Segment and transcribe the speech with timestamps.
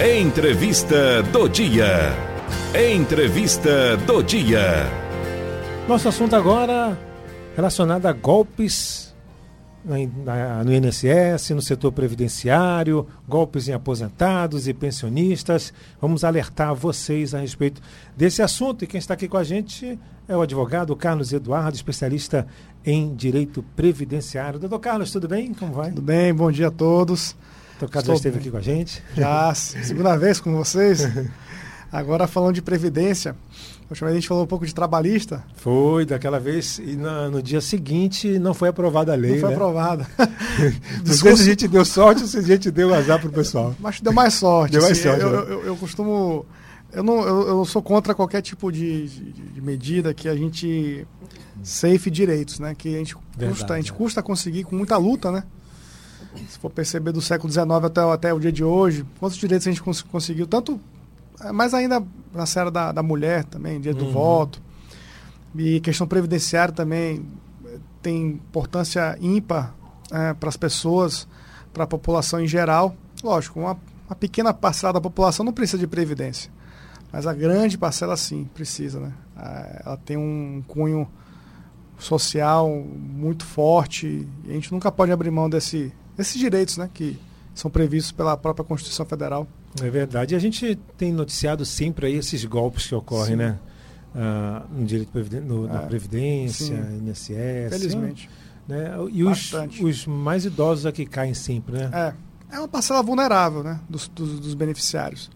[0.00, 1.86] Entrevista do dia.
[2.74, 4.90] Entrevista do dia.
[5.86, 6.98] Nosso assunto agora
[7.54, 9.14] relacionado a golpes
[9.84, 15.72] no INSS, no setor previdenciário, golpes em aposentados e pensionistas.
[16.00, 17.80] Vamos alertar vocês a respeito
[18.16, 18.82] desse assunto.
[18.82, 22.48] E quem está aqui com a gente é o advogado Carlos Eduardo, especialista
[22.84, 24.58] em direito previdenciário.
[24.58, 25.54] Doutor Carlos, tudo bem?
[25.54, 25.90] Como vai?
[25.90, 27.36] Tudo bem, bom dia a todos.
[27.78, 29.02] Tocado já esteve aqui com a gente?
[29.16, 31.08] Já, segunda vez com vocês.
[31.90, 33.36] Agora falando de previdência.
[33.88, 35.44] Última vez a gente falou um pouco de trabalhista.
[35.56, 39.32] Foi, daquela vez, e no, no dia seguinte não foi aprovada a lei.
[39.32, 39.54] Não foi né?
[39.54, 40.06] aprovada.
[41.06, 43.74] Não sei se a gente deu sorte ou se a gente deu azar pro pessoal.
[43.78, 44.72] Mas deu mais sorte.
[44.72, 45.22] Deu mais assim, sorte.
[45.22, 45.52] Eu, né?
[45.52, 46.46] eu, eu costumo.
[46.92, 51.06] Eu não, eu, eu sou contra qualquer tipo de, de, de medida que a gente
[51.62, 52.74] safe direitos, né?
[52.76, 53.94] Que a gente Verdade, custa, a gente é.
[53.94, 55.44] custa conseguir com muita luta, né?
[56.48, 59.70] Se for perceber do século XIX até, até o dia de hoje, quantos direitos a
[59.70, 60.80] gente cons conseguiu, tanto,
[61.40, 62.02] eh, mais ainda
[62.32, 64.08] na série da, da mulher também, direito Uhum.
[64.08, 64.62] do voto,
[65.56, 67.24] e questão previdenciária também
[67.66, 69.74] eh, tem importância ímpar
[70.38, 71.26] para as pessoas,
[71.72, 72.94] para a população em geral.
[73.22, 76.50] Lógico, uma, uma pequena parcela da população não precisa de previdência,
[77.12, 79.12] mas a grande parcela sim precisa, né?
[79.84, 81.08] Ela tem um cunho
[81.98, 86.88] social muito forte e a gente nunca pode abrir mão desse, desses direitos, né?
[86.92, 87.18] Que
[87.54, 89.46] são previstos pela própria Constituição Federal.
[89.82, 90.34] É verdade.
[90.34, 93.36] E a gente tem noticiado sempre aí esses golpes que ocorrem, Sim.
[93.36, 93.58] né?
[94.14, 95.10] Ah, no direito
[95.44, 96.98] no- na É, Previdência, sim.
[97.08, 97.70] INSS.
[97.70, 98.30] Felizmente.
[98.68, 98.92] Né?
[99.12, 101.90] E os, os mais idosos é que caem sempre, né?
[102.50, 105.30] É, é uma parcela vulnerável, né, dos, dos, dos beneficiários.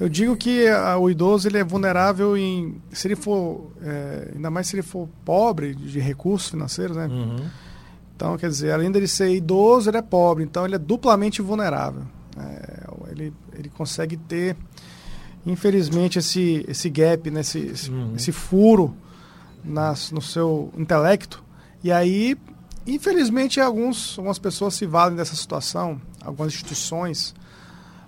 [0.00, 4.48] Eu digo que ah, o idoso ele é vulnerável em, se ele for, é, ainda
[4.50, 7.06] mais se ele for pobre de recursos financeiros, né?
[7.08, 7.36] Uhum.
[8.18, 12.02] Então, quer dizer, além dele ser idoso, ele é pobre, então ele é duplamente vulnerável.
[12.36, 14.56] É, ele, ele consegue ter,
[15.46, 18.16] infelizmente, esse, esse gap, né, esse, esse, Uhum.
[18.16, 18.92] esse furo
[19.64, 21.44] nas, no seu intelecto.
[21.80, 22.36] E aí,
[22.84, 27.32] infelizmente, alguns, algumas pessoas se valem dessa situação, algumas instituições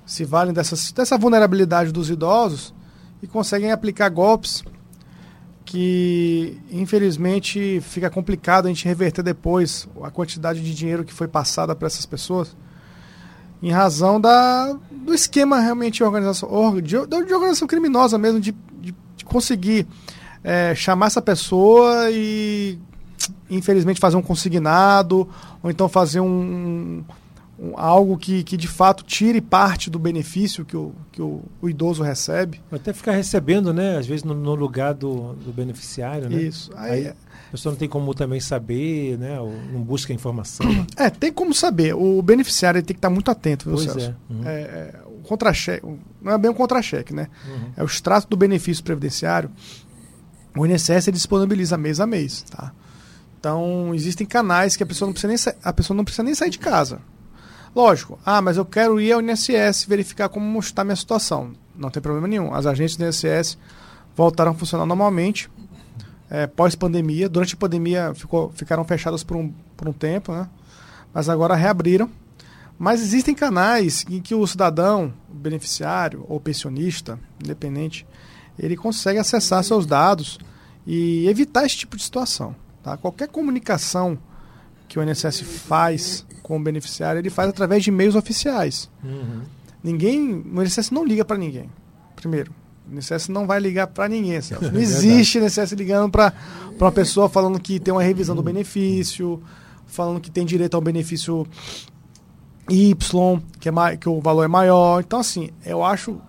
[0.05, 2.75] se valem dessa, dessa vulnerabilidade dos idosos
[3.23, 4.65] e conseguem aplicar golpes
[5.65, 11.75] que infelizmente fica complicado a gente reverter depois a quantidade de dinheiro que foi passada
[11.75, 12.57] para essas pessoas
[13.63, 18.95] em razão da, do esquema realmente organização, or- de, de organização criminosa mesmo, de, de,
[19.17, 19.87] de conseguir
[20.43, 22.79] é, chamar essa pessoa e
[23.51, 25.29] infelizmente fazer um consignado
[25.63, 27.05] ou então fazer um,
[27.61, 31.69] um- algo que, que de fato tire parte do benefício que o, que o, o
[31.69, 32.61] idoso recebe.
[32.73, 33.99] Até ficar recebendo, né?
[33.99, 36.41] Às vezes no, no lugar do, do beneficiário, né?
[36.43, 36.71] Isso.
[36.75, 39.39] Aí, Aí a pessoa não tem como também saber, né?
[39.39, 40.67] Ou não busca informação.
[40.97, 41.95] é, tem como saber.
[41.95, 44.15] O beneficiário tem que estar muito atento, viu, pois Celso?
[44.31, 44.33] é.
[44.33, 44.49] Uhum.
[44.49, 45.87] É, é, o contra-cheque,
[46.23, 47.29] não é bem um contra-cheque, né?
[47.47, 47.71] Uhum.
[47.77, 49.51] É o extrato do benefício previdenciário.
[50.57, 52.73] O INSS disponibiliza mês a mês, tá?
[53.39, 56.51] Então, existem canais que a pessoa não precisa nem, a pessoa não precisa nem sair
[56.51, 57.01] de casa.
[57.75, 61.53] Lógico, ah, mas eu quero ir ao INSS verificar como está a minha situação.
[61.75, 62.53] Não tem problema nenhum.
[62.53, 63.57] As agências do INSS
[64.17, 65.49] voltaram a funcionar normalmente
[66.29, 67.29] é, pós-pandemia.
[67.29, 70.49] Durante a pandemia ficou, ficaram fechadas por um, por um tempo, né?
[71.13, 72.11] Mas agora reabriram.
[72.79, 78.07] Mas existem canais em que o cidadão, beneficiário ou pensionista, independente,
[78.59, 80.39] ele consegue acessar seus dados
[80.87, 82.57] e evitar esse tipo de situação.
[82.83, 82.97] Tá?
[82.97, 84.19] Qualquer comunicação
[84.91, 88.91] que o INSS faz com o beneficiário, ele faz através de e-mails oficiais.
[89.05, 89.43] Uhum.
[89.85, 91.71] Ninguém, o INSS não liga para ninguém.
[92.17, 92.53] Primeiro,
[92.91, 94.41] o INSS não vai ligar para ninguém.
[94.41, 94.65] Celso.
[94.73, 96.35] Não É existe INSS ligando para
[96.79, 99.41] uma pessoa falando que tem uma revisão do benefício,
[99.87, 101.47] falando que tem direito ao benefício
[102.69, 105.01] Y, que, é que o valor é maior.
[105.01, 106.21] Então, assim, eu acho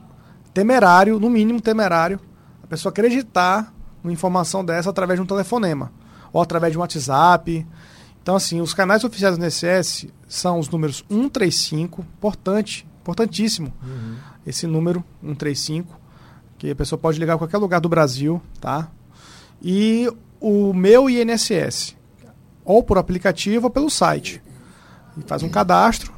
[0.53, 2.19] temerário, no mínimo temerário,
[2.63, 3.73] a pessoa acreditar
[4.03, 5.91] numa informação dessa através de um telefonema
[6.31, 7.66] ou através de um WhatsApp.
[8.21, 14.15] Então, assim, os canais oficiais do INSS são os números 135, importante, importantíssimo Uhum.
[14.45, 16.00] esse número 135,
[16.57, 18.89] que a pessoa pode ligar a qualquer lugar do Brasil, tá?
[19.62, 20.07] E
[20.39, 21.95] o meu INSS,
[22.63, 24.41] ou por aplicativo ou pelo site.
[25.17, 26.13] E faz um cadastro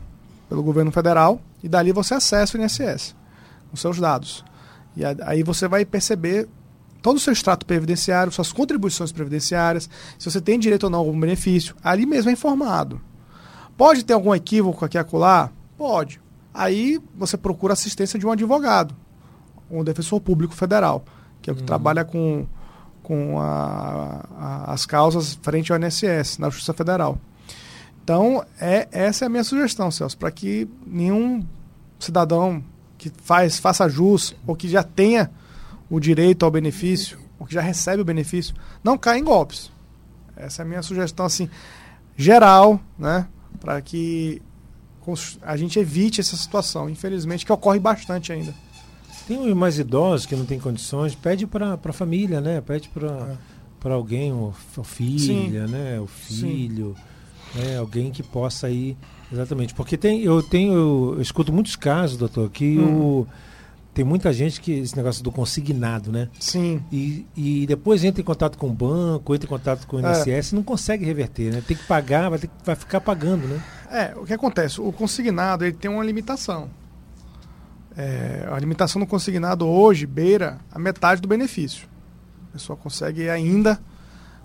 [0.49, 3.15] pelo governo federal e dali você acessa o INSS
[3.71, 4.43] com seus dados.
[4.95, 6.47] E aí você vai perceber
[7.03, 11.01] todo o seu extrato previdenciário, suas contribuições previdenciárias, se você tem direito ou não a
[11.01, 12.99] algum benefício, ali mesmo é informado.
[13.77, 15.51] Pode ter algum equívoco aqui e acolá?
[15.77, 16.19] Pode.
[16.53, 18.95] Aí você procura assistência de um advogado,
[19.69, 21.03] um defensor público federal,
[21.41, 22.45] que é o que trabalha com,
[23.01, 27.17] com a- a- as causas frente ao INSS, na Justiça Federal.
[28.03, 31.43] Então, é, essa é a minha sugestão, Celso, para que nenhum
[31.99, 32.63] cidadão
[32.97, 35.29] que faz, faça jus, ou que já tenha
[35.93, 39.71] o direito ao benefício, ou que já recebe o benefício, não caia em golpes.
[40.35, 41.47] Essa é a minha sugestão, assim,
[42.17, 43.27] geral, né?
[43.59, 44.41] Para que
[45.43, 48.55] a gente evite essa situação, infelizmente, que ocorre bastante ainda.
[49.27, 52.59] Tem os mais idosos que não têm condições, pede para a família, né?
[52.59, 53.37] Pede para
[53.85, 53.93] é.
[53.93, 55.73] alguém, o, o filha, Sim.
[55.73, 55.99] né?
[55.99, 56.95] O filho,
[57.53, 57.77] né?
[57.77, 58.97] alguém que possa ir
[59.31, 63.19] exatamente, porque tem eu tenho eu escuto muitos casos, doutor, que hum.
[63.19, 63.27] o
[63.93, 66.27] tem muita gente que esse negócio do consignado, né?
[66.39, 66.83] Sim.
[66.91, 70.51] E, e depois entra em contato com o banco, entra em contato com o INSS,
[70.51, 70.55] é.
[70.55, 71.63] não consegue reverter, né?
[71.65, 73.63] Tem que pagar, vai, ter, vai ficar pagando, né?
[73.91, 74.81] É, o que acontece?
[74.81, 76.69] O consignado ele tem uma limitação.
[77.95, 81.87] É, a limitação do consignado hoje beira a metade do benefício.
[82.49, 83.79] A pessoa consegue ainda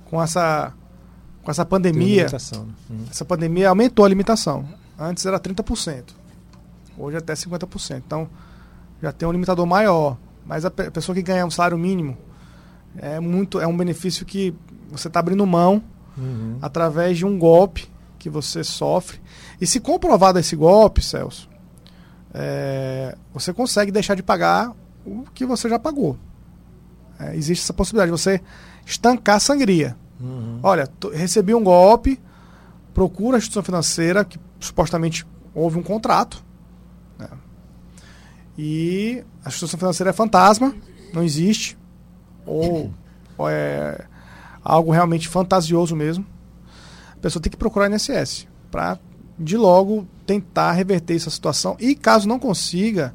[0.05, 0.75] com essa
[1.43, 2.27] com essa pandemia.
[2.27, 2.39] Né?
[2.91, 3.05] Uhum.
[3.11, 4.69] Essa pandemia aumentou a limitação.
[4.99, 6.05] Antes era 30%.
[6.99, 8.03] Hoje é até 50%.
[8.07, 8.29] Então
[9.03, 10.17] já tem um limitador maior.
[10.47, 12.17] Mas a pessoa que ganha um salário mínimo
[12.97, 14.55] é muito é um benefício que
[14.91, 15.83] você está abrindo mão
[16.17, 16.59] uhum.
[16.63, 19.21] através de um golpe que você sofre.
[19.61, 21.49] E se comprovado esse golpe, Celso,
[22.33, 24.73] é, você consegue deixar de pagar
[25.07, 26.17] o que você já pagou.
[27.19, 28.41] É, existe essa possibilidade de você
[28.87, 29.97] estancar a sangria.
[30.21, 30.61] Uhum.
[30.63, 32.21] Olha, recebi um golpe,
[32.93, 36.45] procura a instituição financeira, que supostamente houve um contrato.
[38.59, 40.75] E a instituição financeira é fantasma,
[41.15, 41.79] não existe.
[42.45, 42.93] Ou,
[43.37, 44.05] ou é
[44.65, 46.27] algo realmente fantasioso mesmo.
[47.13, 48.99] A pessoa tem que procurar a INSS para
[49.39, 53.15] de logo tentar reverter essa situação e, caso não consiga,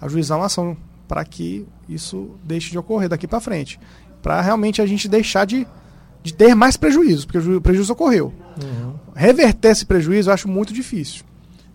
[0.00, 0.76] ajuizar uma ação
[1.06, 3.78] para que isso deixe de ocorrer daqui para frente.
[4.20, 5.66] Para realmente a gente deixar de,
[6.22, 8.34] de ter mais prejuízos, porque o prejuízo ocorreu.
[8.62, 8.94] Uhum.
[9.14, 11.24] Reverter esse prejuízo eu acho muito difícil.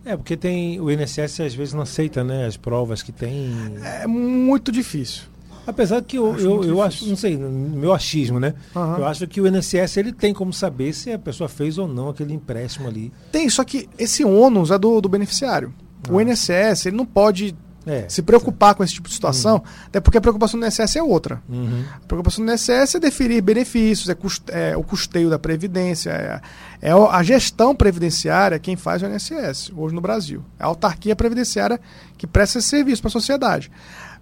[0.06, 3.52] É, porque tem o INSS às vezes não aceita né, as provas que tem.
[3.84, 5.24] É muito difícil.
[5.68, 8.54] Apesar que eu, acho eu, eu acho, não sei, meu achismo, né?
[8.76, 8.98] Uhum.
[8.98, 12.10] Eu acho que o INSS ele tem como saber se a pessoa fez ou não
[12.10, 13.12] aquele empréstimo ali.
[13.32, 15.74] Tem, só que esse ônus é do, do beneficiário.
[16.08, 16.14] Ah.
[16.14, 18.78] O INSS ele não pode é, se preocupar certo.
[18.78, 19.62] com esse tipo de situação, uhum.
[19.88, 21.42] até porque a preocupação do INSS é outra.
[21.48, 21.84] Uhum.
[22.04, 26.90] A preocupação do INSS é definir benefícios, é, custe, é o custeio da Previdência, é,
[26.90, 30.44] é, a gestão previdenciária quem faz o INSS hoje no Brasil.
[30.60, 31.80] É a autarquia previdenciária
[32.18, 33.72] que presta esse serviço para a sociedade.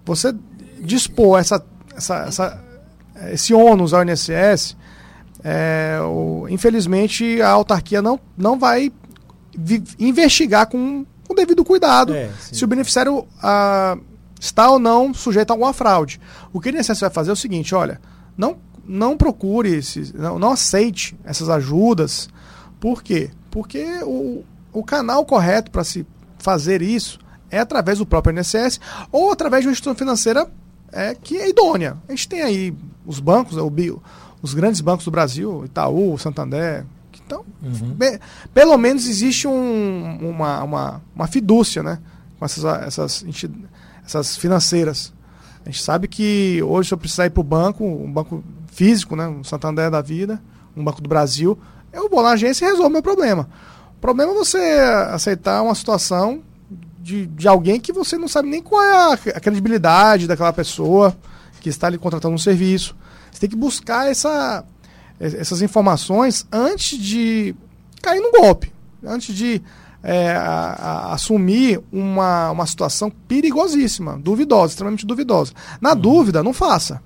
[0.05, 0.35] Você
[0.81, 1.63] dispor essa,
[1.95, 2.63] essa, essa,
[3.31, 4.75] esse ônus ao INSS,
[5.43, 8.91] é, o, infelizmente a autarquia não, não vai
[9.99, 13.97] investigar com, com devido cuidado é, se o beneficiário ah,
[14.39, 16.21] está ou não sujeito a alguma fraude.
[16.53, 17.99] O que o INSS vai fazer é o seguinte, olha,
[18.37, 22.29] não, não procure, esses, não, não aceite essas ajudas.
[22.79, 23.31] Por quê?
[23.49, 26.05] Porque o, o canal correto para se
[26.37, 27.19] fazer isso
[27.49, 28.79] é através do próprio INSS
[29.11, 30.47] ou através de uma instituição financeira
[30.91, 31.97] é, que é idônea.
[32.07, 32.75] A gente tem aí
[33.05, 34.01] os bancos, o bio,
[34.41, 36.85] os grandes bancos do Brasil, Itaú, Santander.
[37.25, 37.93] Então, uhum.
[37.93, 38.19] be,
[38.53, 41.99] pelo menos existe um, uma, uma, uma fidúcia né,
[42.37, 43.25] com essas, essas,
[44.05, 45.13] essas financeiras.
[45.65, 49.15] A gente sabe que hoje, se eu precisar ir para o banco, um banco físico,
[49.15, 50.41] né, um Santander da vida,
[50.75, 51.57] um Banco do Brasil,
[51.91, 53.47] eu vou na agência e resolvo meu problema.
[53.97, 54.57] O problema é você
[55.11, 56.41] aceitar uma situação
[56.99, 61.15] de, de alguém que você não sabe nem qual é a, a credibilidade daquela pessoa
[61.61, 62.95] que está lhe contratando um serviço.
[63.31, 64.65] Você tem que buscar essa,
[65.19, 67.55] essas informações antes de
[68.01, 69.61] cair no golpe, antes de
[70.01, 75.53] é, a, a, assumir uma, uma situação perigosíssima, duvidosa, extremamente duvidosa.
[75.79, 75.99] Na uhum.
[75.99, 77.01] dúvida, não faça.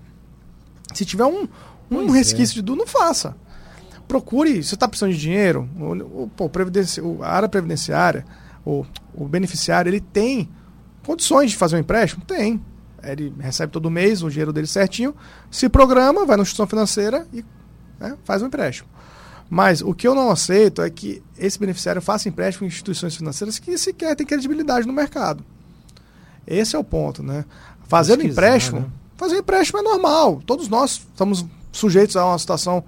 [0.93, 1.47] Se tiver um,
[1.91, 2.55] um resquício é.
[2.55, 3.35] de dúvida, não faça.
[4.07, 8.25] Procure, se você está precisando de dinheiro, o, o, o, a área previdenciária
[8.67, 10.49] o, o beneficiário ele tem
[11.05, 12.25] condições de fazer um empréstimo?
[12.25, 12.61] Tem.
[13.01, 15.15] Ele recebe todo mês o dinheiro dele certinho,
[15.49, 17.45] se programa, vai na instituição financeira e
[17.99, 18.89] né, faz um empréstimo.
[19.49, 23.57] Mas o que eu não aceito é que esse beneficiário faça empréstimo em instituições financeiras
[23.59, 25.43] que sequer têm credibilidade no mercado.
[26.45, 27.45] Esse é o ponto, né?
[27.87, 28.87] Fazendo empréstimo, né?
[29.15, 30.41] fazer empréstimo é normal.
[30.45, 32.83] Todos nós estamos sujeitos a uma situação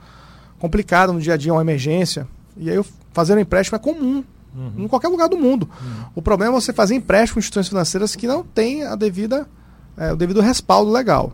[0.60, 2.28] complicada no dia a dia, uma emergência.
[2.58, 4.24] E aí fazer um empréstimo é comum.
[4.54, 4.84] Uhum.
[4.84, 5.70] Em qualquer lugar do mundo.
[5.82, 6.06] Uhum.
[6.16, 9.48] O problema é você fazer empréstimo em instituições financeiras que não têm a devida,
[9.96, 11.34] é, o devido respaldo legal.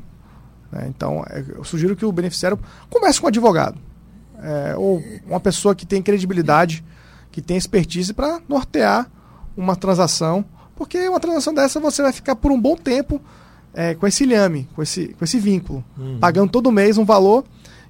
[0.74, 3.78] É, então, é, eu sugiro que o beneficiário comece com um advogado.
[4.42, 6.84] É, ou uma pessoa que tem credibilidade,
[7.32, 9.10] que tem expertise para nortear
[9.56, 10.46] uma transação.
[10.76, 13.22] Porque uma transação dessa você vai ficar por um bom tempo
[13.74, 15.84] é, com esse lhame, com esse, com esse vínculo.
[15.98, 16.20] Uhum.
[16.20, 17.46] Pagando todo mês um valor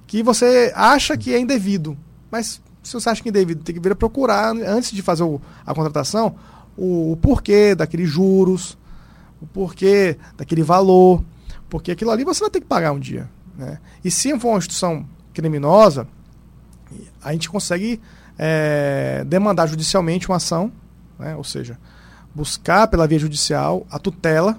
[0.06, 1.96] que você acha que é indevido.
[2.30, 5.24] Mas se você acha que é indevido, tem que vir a procurar, antes de fazer
[5.24, 6.36] o, a contratação,
[6.76, 8.78] o, o, porquê daqueles juros,
[9.40, 11.22] o porquê daquele valor,
[11.68, 13.28] porque aquilo ali você vai ter que pagar um dia.
[13.56, 13.78] Né?
[14.04, 16.06] E se for uma instituição criminosa,
[17.22, 18.00] a gente consegue
[18.38, 20.70] é, demandar judicialmente uma ação,
[21.18, 21.34] né?
[21.36, 21.78] ou seja,
[22.34, 24.58] buscar pela via judicial a tutela,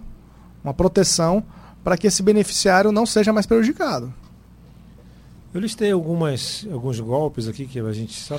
[0.64, 1.44] uma proteção
[1.84, 4.14] para que esse beneficiário não seja mais prejudicado.
[5.54, 8.38] Eu listei algumas, alguns golpes aqui que a gente, só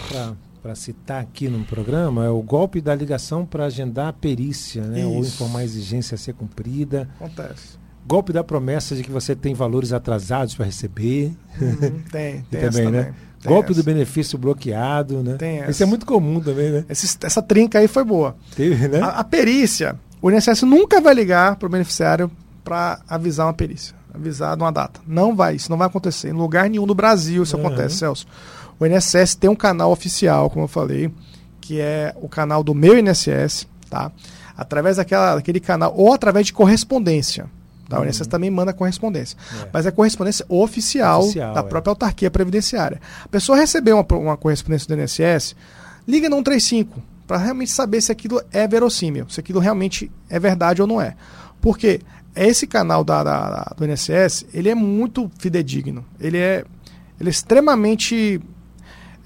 [0.62, 5.06] para citar aqui no programa, é o golpe da ligação para agendar a perícia, né?
[5.06, 7.08] ou informar a exigência a ser cumprida.
[7.18, 7.78] Acontece.
[8.08, 11.30] Golpe da promessa de que você tem valores atrasados para receber.
[11.60, 13.02] Uhum, tem, tem também, né?
[13.02, 13.14] também.
[13.40, 13.82] Tem Golpe essa.
[13.82, 15.34] do benefício bloqueado, né?
[15.34, 15.70] Tem essa.
[15.70, 16.84] Isso é muito comum também, né?
[16.88, 18.34] Esse, essa trinca aí foi boa.
[18.56, 19.00] Teve, né?
[19.00, 22.30] A, a perícia, o INSS nunca vai ligar para o beneficiário
[22.64, 25.00] para avisar uma perícia, avisar de uma data.
[25.06, 26.30] Não vai, isso não vai acontecer.
[26.30, 27.66] Em lugar nenhum do Brasil isso uhum.
[27.66, 28.26] acontece, Celso.
[28.80, 31.12] O INSS tem um canal oficial, como eu falei,
[31.60, 34.10] que é o canal do meu INSS, tá?
[34.56, 37.50] Através daquela, daquele canal, ou através de correspondência.
[37.88, 38.00] Tá?
[38.00, 38.26] O INSS uhum.
[38.26, 39.36] também manda correspondência.
[39.62, 39.68] É.
[39.72, 41.62] Mas é correspondência oficial, oficial da é.
[41.62, 43.00] própria autarquia previdenciária.
[43.24, 45.56] A pessoa recebeu uma, uma correspondência do INSS,
[46.06, 50.80] liga no 135 para realmente saber se aquilo é verossímil, se aquilo realmente é verdade
[50.80, 51.14] ou não é.
[51.60, 52.00] Porque
[52.34, 56.04] esse canal da, da, do INSS, ele é muito fidedigno.
[56.20, 56.64] Ele é,
[57.20, 58.40] ele é extremamente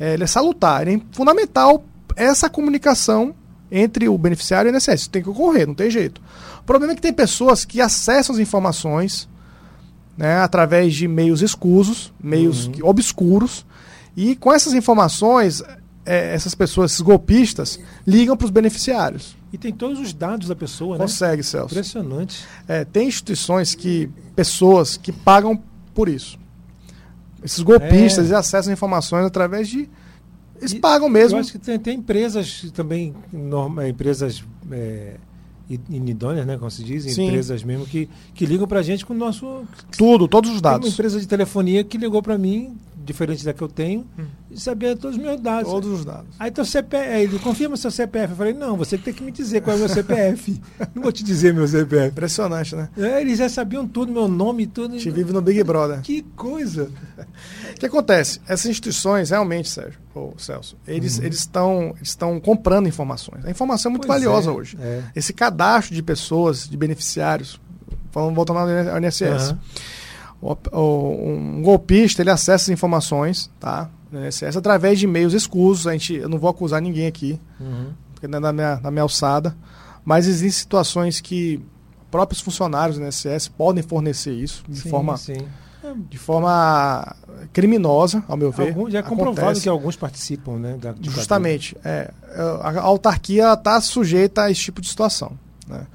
[0.02, 1.84] é, ele é salutar, ele é fundamental
[2.16, 3.34] essa comunicação
[3.72, 5.00] entre o beneficiário e o INSS.
[5.00, 6.20] Isso tem que ocorrer, não tem jeito.
[6.60, 9.26] O problema é que tem pessoas que acessam as informações
[10.16, 12.74] né, através de meios escusos, meios uhum.
[12.82, 13.64] obscuros,
[14.14, 15.62] e com essas informações,
[16.04, 19.34] é, essas pessoas, esses golpistas, ligam para os beneficiários.
[19.50, 21.36] E tem todos os dados da pessoa, Consegue, né?
[21.36, 21.74] Consegue, Celso.
[21.74, 22.44] Impressionante.
[22.68, 25.60] É, tem instituições que, pessoas que pagam
[25.94, 26.38] por isso.
[27.42, 28.34] Esses golpistas é.
[28.34, 29.88] acessam informações através de.
[30.62, 31.36] Eles e, pagam mesmo.
[31.36, 34.42] Eu acho que tem, tem empresas também, norma, empresas.
[34.70, 35.16] É,
[35.88, 37.28] inidôneas, né, como se diz, Sim.
[37.28, 39.62] empresas mesmo que, que ligam para a gente com o nosso...
[39.96, 40.80] Tudo, todos os dados.
[40.80, 44.24] Tem uma empresa de telefonia que ligou para mim, diferente da que eu tenho, hum.
[44.50, 45.70] e sabia todos os meus dados.
[45.70, 46.34] Todos os dados.
[46.38, 48.32] Aí teu CPF, ele confirma seu CPF.
[48.32, 50.60] Eu falei, não, você tem que me dizer qual é o meu CPF.
[50.94, 52.08] não vou te dizer meu CPF.
[52.08, 52.88] Impressionante, né?
[52.96, 54.98] É, eles já sabiam tudo, meu nome e tudo.
[54.98, 56.00] Gente vive no Big Brother.
[56.00, 56.90] Que coisa.
[57.74, 58.40] O que acontece?
[58.46, 61.26] Essas instituições, realmente, Sérgio, ou Celso, eles uhum.
[61.26, 63.44] estão eles estão comprando informações.
[63.44, 64.78] A informação é muito pois valiosa é, hoje.
[64.80, 65.02] É.
[65.16, 67.60] Esse cadastro de pessoas, de beneficiários,
[68.10, 69.50] falando, voltando ao INSS.
[69.50, 69.58] Uhum.
[70.42, 70.56] O,
[71.24, 73.88] um golpista, ele acessa as informações, tá?
[74.10, 75.86] No INSS, através de e-mails escusos.
[75.86, 77.92] A gente, eu não vou acusar ninguém aqui, uhum.
[78.12, 79.56] porque não é na minha, na minha alçada.
[80.04, 81.64] Mas existem situações que
[82.10, 85.38] próprios funcionários do INSS podem fornecer isso de sim, forma sim
[86.08, 87.14] de forma
[87.52, 88.68] criminosa, ao meu ver.
[88.68, 89.62] Algum, já é comprovado acontece.
[89.62, 90.76] que alguns participam, né?
[90.80, 91.76] Da, Justamente.
[91.84, 92.10] É,
[92.62, 95.32] a autarquia está sujeita a esse tipo de situação.
[95.66, 95.86] Né?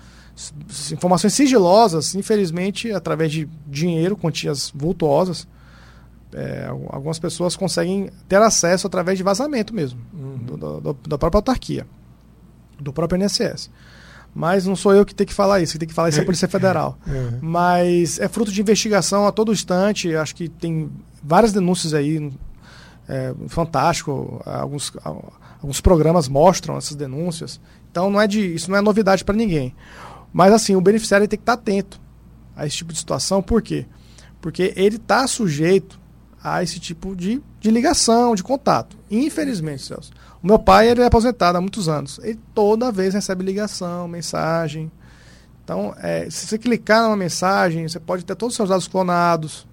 [0.91, 5.48] Informações sigilosas, infelizmente, através de dinheiro, quantias vultuosas,
[6.34, 10.38] é, algumas pessoas conseguem ter acesso através de vazamento mesmo, uhum.
[10.38, 11.88] do, do, da própria autarquia,
[12.79, 13.70] do próprio INSS.
[14.36, 16.22] Mas não sou eu que tenho que falar isso, que tem que falar isso é
[16.22, 16.98] a Polícia Federal.
[17.08, 17.39] Uhum.
[17.41, 20.15] Mas é fruto de investigação a todo instante.
[20.15, 20.91] Acho que tem
[21.24, 22.32] várias denúncias aí.
[23.10, 24.39] É, fantástico.
[24.46, 24.94] Alguns,
[25.60, 27.60] alguns programas mostram essas denúncias.
[27.89, 29.74] Então não é de, isso não é novidade para ninguém.
[30.38, 32.00] Mas assim, o beneficiário tem que estar atento
[32.56, 33.41] a esse tipo de situação.
[33.41, 33.88] Por quê?
[34.39, 36.00] Porque ele está sujeito
[36.44, 38.96] a esse tipo de, de ligação, de contato.
[39.10, 40.12] Infelizmente, Celso.
[40.44, 42.20] O meu pai ele é aposentado há muitos anos.
[42.22, 44.91] Ele toda vez recebe ligação, mensagem.
[45.63, 49.67] Então, é, se você clicar numa mensagem, você pode ter todos os seus dados clonados.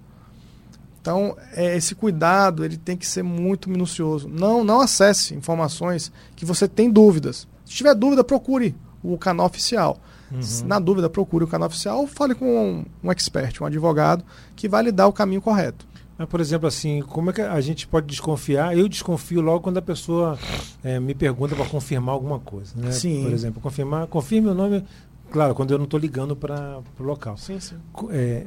[0.99, 4.27] Então, é, esse cuidado ele tem que ser muito minucioso.
[4.27, 7.47] Não, não acesse informações que você tem dúvidas.
[7.63, 10.01] Se tiver dúvida, procure o canal oficial.
[10.31, 10.67] Uhum.
[10.67, 14.23] Na dúvida, procure o canal oficial ou fale com um, um expert, um advogado,
[14.55, 15.85] que vai lhe dar o caminho correto.
[16.17, 18.77] Mas, por exemplo, assim, como é que a gente pode desconfiar?
[18.77, 20.39] Eu desconfio logo quando a pessoa
[20.83, 22.73] é, me pergunta para confirmar alguma coisa.
[22.75, 22.91] Né?
[22.91, 23.23] Sim.
[23.23, 24.83] Por exemplo, confirmar, confirme o nome.
[25.29, 27.35] Claro, quando eu não estou ligando para o local.
[27.37, 27.75] Sim, sim.
[28.11, 28.45] É,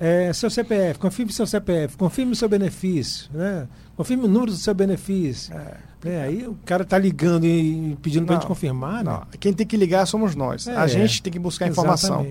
[0.00, 3.68] é, seu CPF, confirme seu CPF, confirme o seu benefício, né?
[3.96, 5.54] confirme o número do seu benefício.
[5.54, 5.92] É.
[6.04, 9.04] É, aí o cara tá ligando e pedindo para a gente confirmar.
[9.04, 9.20] Né?
[9.38, 10.66] Quem tem que ligar somos nós.
[10.66, 12.26] É, a gente tem que buscar informação.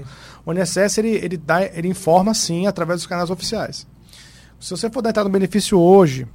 [0.46, 3.88] O INSS ele, ele, dá, ele informa sim através dos canais oficiais.
[4.60, 6.28] Se você for entrar no benefício hoje,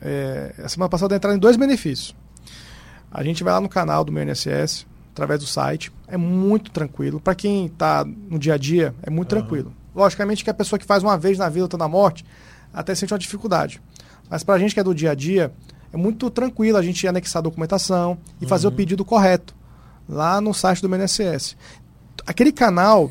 [0.00, 2.16] é, a semana passada entrar em dois benefícios.
[3.10, 5.92] A gente vai lá no canal do meu INSS, através do site.
[6.06, 7.20] É muito tranquilo.
[7.20, 9.40] Para quem está no dia a dia, é muito uhum.
[9.40, 9.72] tranquilo.
[9.94, 12.24] Logicamente que a pessoa que faz uma vez na vida, outra na morte,
[12.72, 13.80] até sente uma dificuldade.
[14.28, 15.52] Mas para a gente que é do dia a dia,
[15.92, 18.48] é muito tranquilo a gente anexar a documentação e uhum.
[18.48, 18.76] fazer o uhum.
[18.76, 19.54] pedido correto
[20.08, 21.56] lá no site do meu INSS.
[22.26, 23.10] aquele canal,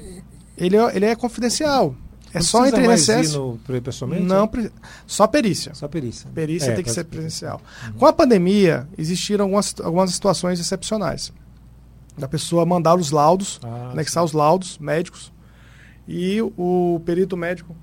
[0.58, 1.96] ele é, ele é confidencial.
[2.34, 3.34] É Não só entre INSS.
[3.34, 4.24] ir no, pessoalmente?
[4.24, 4.72] Não, pre-
[5.06, 5.74] só perícia.
[5.74, 6.30] Só perícia.
[6.34, 7.62] Perícia É, tem que ser presencial.
[7.98, 11.32] Com a pandemia, existiram algumas, algumas situações excepcionais.
[12.18, 15.32] Da pessoa mandar os laudos, Ah, anexar os laudos médicos
[16.08, 17.76] e o perito médico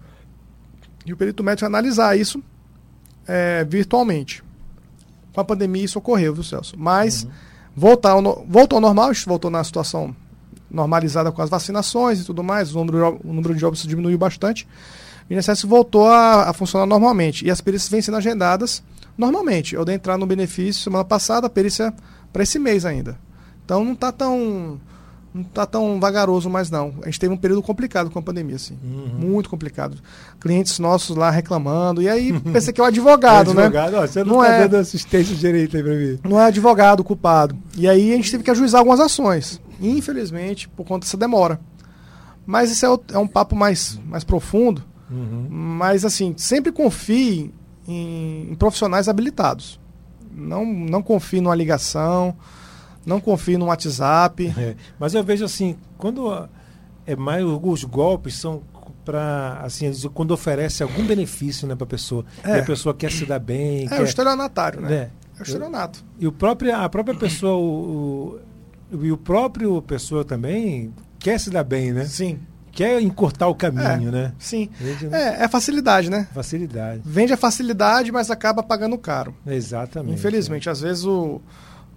[1.07, 2.43] e o perito médico analisar isso
[3.27, 4.43] é, virtualmente.
[5.33, 6.75] Com a pandemia isso ocorreu, viu, Celso?
[6.79, 7.27] Mas
[7.77, 10.15] voltar ao, no- voltou ao normal, voltou na situação
[10.71, 14.67] normalizada com as vacinações e tudo mais, o número, o número de óbitos diminuiu bastante.
[15.29, 17.47] O INSS voltou a, a funcionar normalmente.
[17.47, 18.83] E as perícias vêm sendo agendadas
[19.17, 19.75] normalmente.
[19.75, 21.95] Eu dei entrar no benefício semana passada, a perícia
[22.33, 23.19] para esse mês ainda.
[23.65, 24.81] Então não está tão
[25.35, 26.95] não tá tão vagaroso mais não.
[27.03, 28.79] A gente teve um período complicado com a pandemia, assim.
[28.85, 29.31] Uhum.
[29.31, 29.97] Muito complicado.
[30.41, 32.01] Clientes nossos lá reclamando.
[32.01, 33.65] E aí pensei que é o advogado, né?
[33.65, 34.69] advogado, ó, você não, Não tá é.
[34.69, 36.19] dando assistência direito aí pra mim.
[36.23, 37.59] Não é advogado culpado.
[37.77, 39.61] E aí a gente teve que ajuizar algumas ações.
[39.81, 41.59] Infelizmente, por conta dessa demora.
[42.47, 44.85] Mas isso é, o- é um papo mais, mais profundo.
[45.11, 45.47] Uhum.
[45.51, 47.53] Mas assim, sempre confie
[47.89, 49.81] em, em profissionais habilitados.
[50.33, 52.35] Não, não confie numa ligação,
[53.07, 54.53] não confie no WhatsApp.
[54.59, 56.49] É, mas eu vejo assim, quando ah,
[57.07, 58.63] é mais os golpes são
[59.05, 62.25] para assim, quando oferece algum benefício, né, para pessoa.
[62.43, 62.57] É.
[62.57, 64.89] E a pessoa quer se dar bem, É quer, o estelionatário, né?
[64.89, 65.11] né?
[65.39, 66.03] É o estelionato.
[66.19, 68.41] E o próprio, a própria pessoa, o,
[68.93, 72.05] o- e o próprio pessoa também quer se dar bem, né?
[72.07, 72.39] Sim,
[72.73, 74.11] Quer encurtar o caminho, É.
[74.11, 74.33] né?
[74.39, 74.69] sim.
[74.81, 76.27] Vende, É, é facilidade, né?
[76.35, 77.03] Facilidade.
[77.05, 79.33] Vende a facilidade, mas acaba pagando caro.
[79.47, 80.15] Exatamente.
[80.15, 81.41] Infelizmente, às vezes o,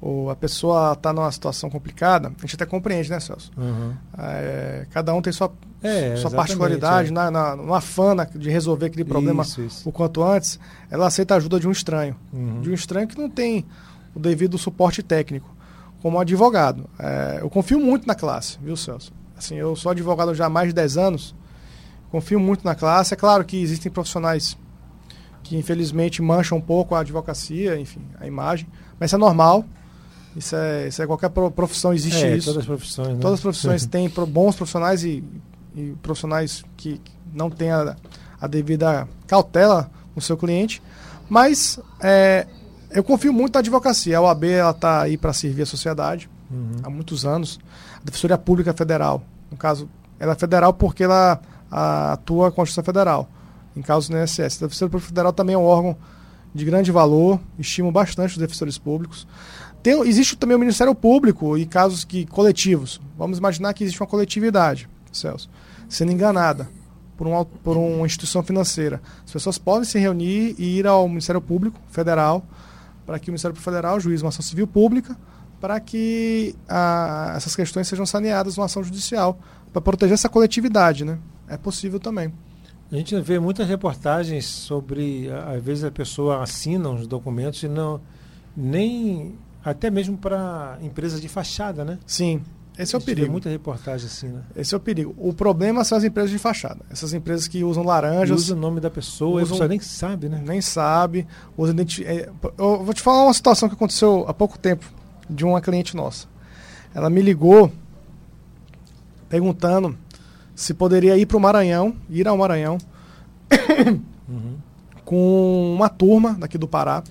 [0.01, 3.51] o- a pessoa está numa situação complicada, a gente até compreende, né, Celso?
[3.57, 3.93] Uhum.
[4.17, 5.51] É, cada um tem sua,
[5.81, 7.11] É, sua particularidade, é.
[7.11, 9.89] na, na, no afã de resolver aquele problema Isso, isso.
[9.89, 12.15] o quanto antes, ela aceita a ajuda de um estranho.
[12.33, 12.61] Uhum.
[12.61, 13.65] De um estranho que não tem
[14.15, 15.49] o devido suporte técnico,
[16.01, 16.87] como advogado.
[16.99, 19.11] É, eu confio muito na classe, viu, Celso?
[19.37, 21.35] Assim, eu sou advogado já há mais de 10 anos,
[22.11, 23.13] confio muito na classe.
[23.13, 24.57] É claro que existem profissionais
[25.43, 28.67] que infelizmente mancham um pouco a advocacia, enfim, a imagem,
[28.99, 29.63] mas isso é normal.
[30.37, 32.45] Isso é, isso é qualquer pro- profissão existe É, isso.
[32.45, 33.17] todas as profissões, né?
[33.19, 35.23] Todas as profissões têm bons profissionais e,
[35.75, 37.01] e profissionais que
[37.33, 37.95] não têm a,
[38.39, 40.81] a devida cautela com o seu cliente.
[41.27, 42.45] Mas é,
[42.91, 44.17] eu confio muito na advocacia.
[44.17, 46.71] A OAB está aí para servir a sociedade Uhum.
[46.83, 47.59] há muitos anos.
[48.01, 49.21] A Defensoria Pública Federal,
[49.51, 53.27] no caso, ela é federal porque ela a, atua com a Constituição Federal,
[53.75, 54.39] em casos do INSS.
[54.63, 55.97] A Defensoria Pública Federal também é um órgão
[56.55, 59.27] de grande valor, estimo bastante os defensores públicos.
[59.83, 62.99] Tem, existe também o Ministério Público e casos que coletivos.
[63.17, 65.49] Vamos imaginar que existe uma coletividade, Celso,
[65.87, 66.67] sendo enganada
[67.15, 69.01] por, uma, por uma instituição financeira.
[69.25, 72.45] As pessoas podem se reunir e ir ao Ministério Público Federal
[73.05, 75.15] para que o Ministério Público Federal juize uma ação civil pública
[75.61, 79.39] para que ah, essas questões sejam saneadas numa ação judicial
[79.71, 81.17] para proteger essa coletividade, né?
[81.47, 82.31] É possível também.
[82.91, 87.67] A gente vê muitas reportagens sobre, a- às vezes a pessoa assina uns documentos e
[87.67, 87.99] não
[88.55, 89.35] nem
[89.71, 91.97] até mesmo para empresas de fachada, né?
[92.05, 92.41] Sim,
[92.77, 93.31] esse é o perigo.
[93.31, 94.41] muita reportagem assim, né?
[94.55, 95.13] Esse é o perigo.
[95.17, 96.81] O problema são as empresas de fachada.
[96.91, 99.79] Essas empresas que usam laranjas, usa o nome da pessoa, e a usam- pessoa nem
[99.79, 100.41] sabe, né?
[100.45, 101.25] nem sabe,
[101.57, 104.85] usa identi- é, Eu vou te falar uma situação que aconteceu há pouco tempo
[105.29, 106.27] de uma cliente nossa.
[106.93, 107.71] Ela me ligou
[109.29, 109.97] perguntando
[110.55, 112.77] se poderia ir para o Maranhão, ir ao Maranhão,
[114.27, 114.55] Uhum.
[115.05, 117.03] com uma turma daqui do Pará,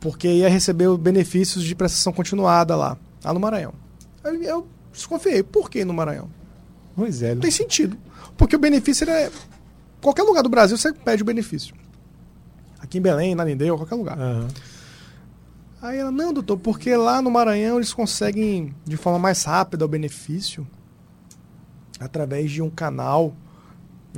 [0.00, 3.74] porque ia receber os benefícios de prestação continuada lá, lá no Maranhão.
[4.22, 6.30] Aí eu desconfiei, por que no Maranhão?
[6.94, 7.34] Pois é.
[7.34, 7.96] Não tem sentido.
[8.36, 9.30] Porque o benefício é.
[10.00, 11.74] Qualquer lugar do Brasil você pede o benefício.
[12.78, 14.18] Aqui em Belém, na Lindeu, qualquer lugar.
[14.18, 14.48] Aham.
[15.80, 19.88] Aí ela, não, doutor, porque lá no Maranhão eles conseguem de forma mais rápida o
[19.88, 20.66] benefício
[22.00, 23.32] através de um canal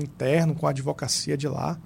[0.00, 1.78] interno com a advocacia de lá.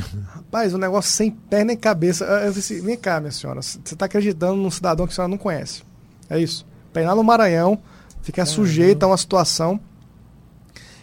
[0.00, 2.24] Rapaz, um negócio sem pé nem cabeça.
[2.24, 5.38] Eu disse, vem cá, minha senhora, você está acreditando num cidadão que a senhora não
[5.38, 5.82] conhece.
[6.30, 6.66] É isso.
[6.94, 7.78] Lá no Maranhão,
[8.22, 8.54] ficar Caramba.
[8.54, 9.80] sujeita a uma situação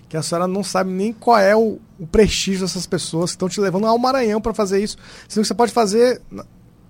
[0.07, 3.47] que a senhora não sabe nem qual é o, o prestígio dessas pessoas que estão
[3.47, 4.97] te levando ao Maranhão para fazer isso.
[5.27, 6.45] Sendo que você pode fazer na,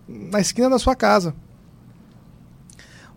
[0.08, 1.36] na esquina da sua casa.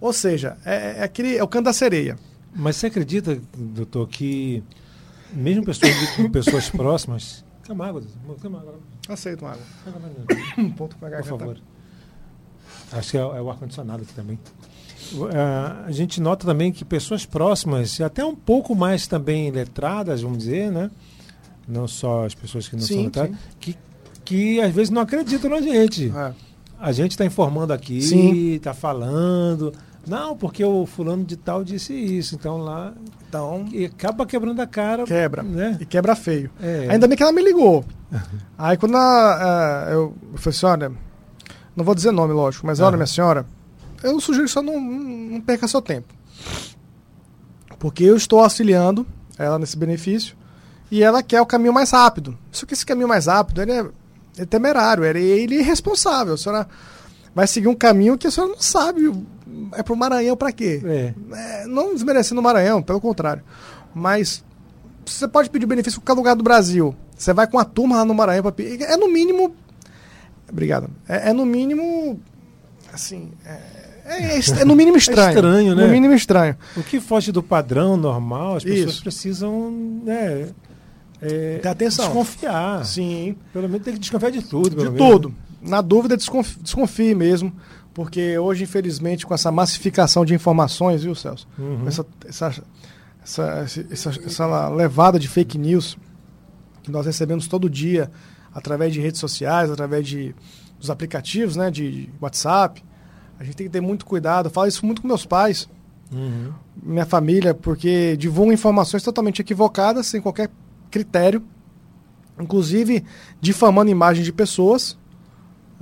[0.00, 2.18] Ou seja, é, é aquele, é o canto da sereia.
[2.52, 4.62] Mas você acredita, doutor, que
[5.32, 5.92] mesmo pessoas,
[6.32, 7.44] pessoas próximas.
[7.64, 8.02] Quer uma água?
[8.40, 8.74] Quer uma água?
[9.08, 9.62] Aceito uma água.
[10.58, 11.58] Um ponto com a Por favor.
[12.92, 14.38] Acho que é, é o ar-condicionado aqui também.
[15.34, 20.38] Ah, a gente nota também que pessoas próximas, até um pouco mais também letradas, vamos
[20.38, 20.90] dizer, né?
[21.66, 23.36] Não só as pessoas que não são Sim, letradas, sim.
[23.60, 23.76] que,
[24.24, 26.10] que às vezes não acreditam na gente.
[26.10, 26.34] É.
[26.78, 27.98] A gente está informando aqui,
[28.54, 29.72] está falando,
[30.06, 32.34] Não, porque o fulano de tal disse isso.
[32.34, 32.92] Então lá.
[33.28, 35.04] Então, E acaba quebrando a cara.
[35.04, 35.42] quebra.
[35.42, 35.78] Né?
[35.80, 36.50] E quebra feio.
[36.60, 36.88] É.
[36.90, 37.84] Ainda bem que ela me ligou.
[38.58, 40.92] Aí quando ela, eh, eu, eu falei assim, olha,
[41.76, 42.96] não vou dizer nome, lógico, mas olha, Aham.
[42.98, 43.46] minha senhora,
[44.02, 46.12] eu sugiro que você não, não perca seu tempo.
[47.78, 49.06] Porque eu estou auxiliando
[49.38, 50.36] ela nesse benefício
[50.90, 52.36] e ela quer o caminho mais rápido.
[52.50, 53.86] Só que esse caminho mais rápido ele é,
[54.38, 56.34] é temerário, ele, ele é irresponsável.
[56.34, 56.68] A senhora
[57.34, 59.12] vai seguir um caminho que a senhora não sabe.
[59.74, 60.80] É pro Maranhão para quê?
[60.84, 61.14] É.
[61.32, 63.42] É, não desmerecendo o Maranhão, pelo contrário.
[63.94, 64.44] Mas
[65.04, 66.94] você pode pedir benefício em qualquer lugar do Brasil.
[67.16, 68.82] Você vai com a turma lá no Maranhão para pedir.
[68.82, 69.54] É no mínimo.
[70.50, 70.90] Obrigado.
[71.08, 72.20] É, é no mínimo.
[72.92, 73.30] Assim.
[73.44, 73.58] É,
[74.04, 75.34] é, est- é no mínimo estranho.
[75.34, 75.86] estranho, né?
[75.86, 76.56] No mínimo estranho.
[76.76, 79.02] O que foge do padrão normal, as pessoas Isso.
[79.02, 79.70] precisam
[80.04, 80.48] né,
[81.20, 82.04] é, Ter atenção.
[82.06, 82.84] desconfiar.
[82.84, 83.36] Sim.
[83.52, 84.70] Pelo menos tem que desconfiar de tudo.
[84.70, 84.98] De menos.
[84.98, 85.34] tudo.
[85.62, 87.52] Na dúvida, desconfie, desconfie mesmo.
[87.94, 91.46] Porque hoje, infelizmente, com essa massificação de informações, viu, Celso?
[91.58, 91.86] Uhum.
[91.86, 92.64] essa, essa,
[93.22, 95.96] essa, essa, essa levada de fake news
[96.82, 98.10] que nós recebemos todo dia
[98.54, 100.34] através de redes sociais, através de,
[100.80, 102.82] dos aplicativos, né, de WhatsApp.
[103.38, 104.46] A gente tem que ter muito cuidado.
[104.46, 105.68] Eu falo isso muito com meus pais,
[106.10, 106.52] Uhum.
[106.82, 110.50] minha família, porque divulgam informações totalmente equivocadas, sem qualquer
[110.90, 111.42] critério,
[112.38, 113.04] inclusive
[113.40, 114.98] difamando imagens de pessoas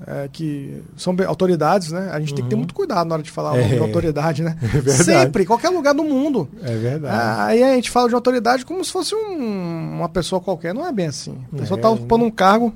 [0.07, 2.11] é, que são autoridades, né?
[2.13, 2.61] A gente tem que ter Uhum.
[2.61, 3.69] muito cuidado na hora de falar É.
[3.69, 4.57] de autoridade, né?
[4.61, 5.05] verdade.
[5.05, 6.49] Sempre, em qualquer lugar do mundo.
[6.63, 7.15] É verdade.
[7.15, 10.73] Ah, Aí a gente fala de autoridade como se fosse um- uma pessoa qualquer.
[10.75, 11.37] Não é bem assim.
[11.53, 12.73] A pessoa É, está ocupando um cargo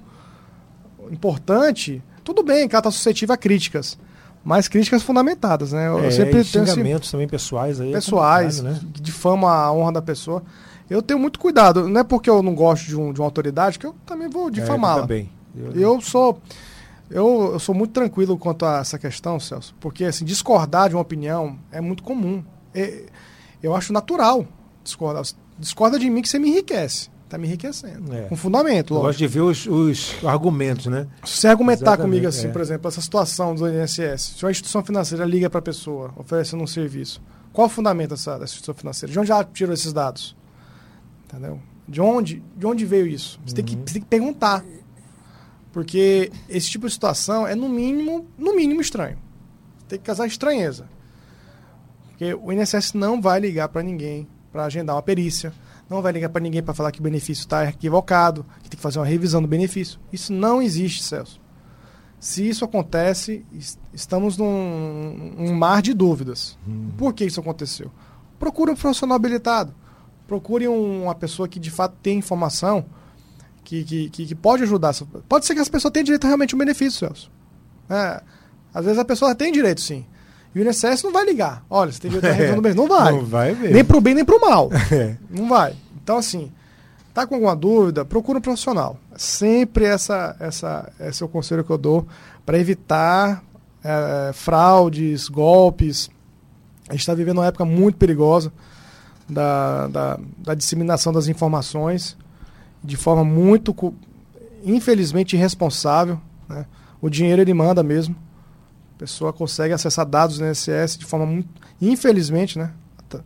[1.11, 2.03] importante.
[2.23, 3.99] Tudo bem que ela está suscetível a críticas,
[4.45, 5.89] mas críticas fundamentadas, né?
[5.89, 7.91] Eu É, sempre xingamentos também pessoais aí.
[7.91, 8.91] é pessoais, complicado, né?
[8.95, 10.43] que difamam a honra da pessoa.
[10.89, 11.89] Eu tenho muito cuidado.
[11.89, 14.49] Não é porque eu não gosto de, um, de uma autoridade que eu também vou
[14.49, 15.03] É, difamá-la.
[15.03, 15.31] também.
[15.57, 16.39] Eu, Eu sou
[17.15, 21.01] eu, eu sou muito tranquilo quanto a essa questão, Celso, porque assim, discordar de uma
[21.03, 22.45] opinião é muito comum.
[22.75, 23.05] É-
[23.63, 24.47] eu acho natural
[24.83, 25.23] discordar.
[25.59, 27.09] Discorda de mim que você me enriquece.
[27.29, 28.15] Tá me enriquecendo.
[28.15, 28.23] É.
[28.23, 29.19] Com fundamento, eu gosto lógico.
[29.19, 31.07] de ver os, os argumentos, né?
[31.25, 32.51] Se você argumentar Exatamente, comigo assim, é.
[32.51, 36.63] por exemplo, essa situação do INSS, se uma instituição financeira liga para a pessoa oferecendo
[36.63, 37.23] um serviço,
[37.53, 39.11] qual o fundamento dessa, dessa instituição financeira?
[39.13, 40.37] De onde ela tirou esses dados?
[41.25, 41.59] Entendeu?
[41.89, 43.41] De onde, de onde veio isso?
[43.47, 43.83] Você, tem que, Uhum.
[43.87, 44.63] você tem que perguntar.
[45.75, 49.19] Porque esse tipo de situação é, no mínimo, no mínimo estranho.
[49.89, 50.89] Tem que causar estranheza.
[52.09, 55.53] Porque o INSS não vai ligar para ninguém para agendar uma perícia,
[55.91, 58.83] não vai ligar para ninguém para falar que o benefício está equivocado, que tem que
[58.83, 59.99] fazer uma revisão do benefício.
[60.13, 61.41] Isso não existe, Celso.
[62.21, 66.57] Se isso acontece, es- estamos num um mar de dúvidas.
[66.97, 67.91] Por que isso aconteceu?
[68.39, 69.75] Procure um profissional habilitado.
[70.29, 72.87] Procure um- uma pessoa que de fato tem informação
[73.65, 74.95] que, que, que, pode ajudar.
[75.29, 77.31] Pode ser que essa pessoa tenha direito realmente a um benefício, Celso.
[77.89, 78.23] É,
[78.73, 80.05] às vezes a pessoa tem direito, sim.
[80.55, 81.65] E o INSS não vai ligar.
[81.69, 82.89] Olha, você tem direito a revisão do benefício.
[82.89, 83.13] Não vai.
[83.13, 83.73] Não vai ver.
[83.73, 84.71] Nem pro bem, nem pro mal.
[84.93, 85.17] É.
[85.31, 85.75] Não vai.
[86.03, 86.53] Então, assim,
[87.13, 88.99] tá com alguma dúvida, procura um profissional.
[89.17, 92.07] Sempre essa, essa, esse é o conselho que eu dou
[92.45, 93.43] para evitar
[93.83, 96.11] eh, fraudes, golpes.
[96.89, 98.53] A gente está vivendo uma época muito perigosa
[99.29, 102.17] da, da, da disseminação das informações
[102.85, 103.75] de forma muito,
[104.63, 106.21] infelizmente, irresponsável.
[106.49, 106.67] né?
[107.01, 108.15] O dinheiro ele manda mesmo.
[108.95, 111.49] A pessoa consegue acessar dados do INSS de forma muito.
[111.81, 112.73] Infelizmente, né?
[113.09, 113.21] Tá-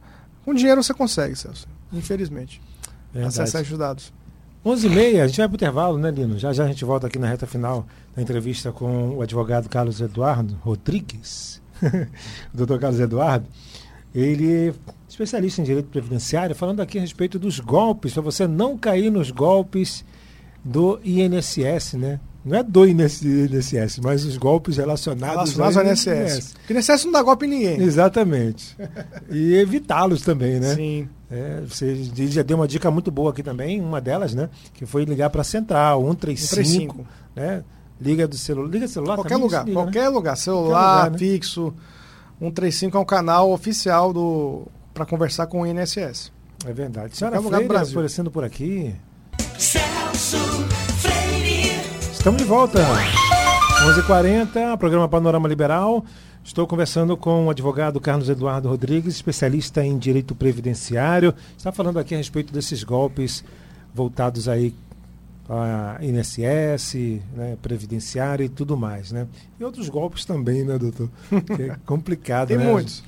[0.45, 1.67] Com dinheiro você consegue, Celso.
[1.93, 2.61] Infelizmente.
[3.13, 3.41] Verdade.
[3.41, 4.13] Acessar esses dados.
[4.65, 6.39] 11h30, a gente vai para o intervalo, né, Lino?
[6.39, 10.01] Já já a gente volta aqui na reta final da entrevista com o advogado Carlos
[10.01, 11.61] Eduardo Rodrigues.
[12.53, 13.47] o doutor Carlos Eduardo.
[14.15, 14.75] Ele
[15.09, 19.31] especialista em direito previdenciário, falando aqui a respeito dos golpes, para você não cair nos
[19.31, 20.05] golpes
[20.65, 22.21] do INSS, né?
[22.45, 26.55] Não é do INSS, mas os golpes relacionados, Relacionados ao INSS.
[26.55, 27.81] Porque o INSS não dá golpe em ninguém.
[27.81, 28.77] Exatamente.
[29.31, 30.75] E evitá-los também, né?
[30.75, 31.09] Sim.
[31.31, 31.95] É, você
[32.29, 34.49] já deu uma dica muito boa aqui também, uma delas, né?
[34.73, 37.07] Que foi ligar para a central, 135, 135.
[37.37, 37.65] né?
[38.01, 39.65] Liga do celular, liga do celular Qualquer lugar.
[39.67, 39.85] liga, né?
[39.85, 40.37] qualquer lugar.
[40.37, 41.19] Celular, lugar, né?
[41.19, 41.75] fixo.
[42.39, 46.33] 135 é um canal oficial do para conversar com o INSS.
[46.67, 47.17] É verdade.
[47.17, 47.93] Senhora Freire Brasil.
[47.95, 48.93] aparecendo por aqui.
[49.57, 50.39] Celso
[50.99, 51.71] Freire.
[52.11, 52.81] Estamos de volta.
[53.85, 56.05] 11h40, programa Panorama Liberal.
[56.43, 61.33] Estou conversando com o advogado Carlos Eduardo Rodrigues, especialista em direito previdenciário.
[61.57, 63.45] Está falando aqui a respeito desses golpes
[63.95, 64.75] voltados aí
[65.49, 66.95] a INSS,
[67.35, 69.27] né, previdenciária e tudo mais, né?
[69.59, 71.09] E outros golpes também, né, doutor?
[71.57, 72.71] Que é complicado, Tem né?
[72.71, 73.03] muitos.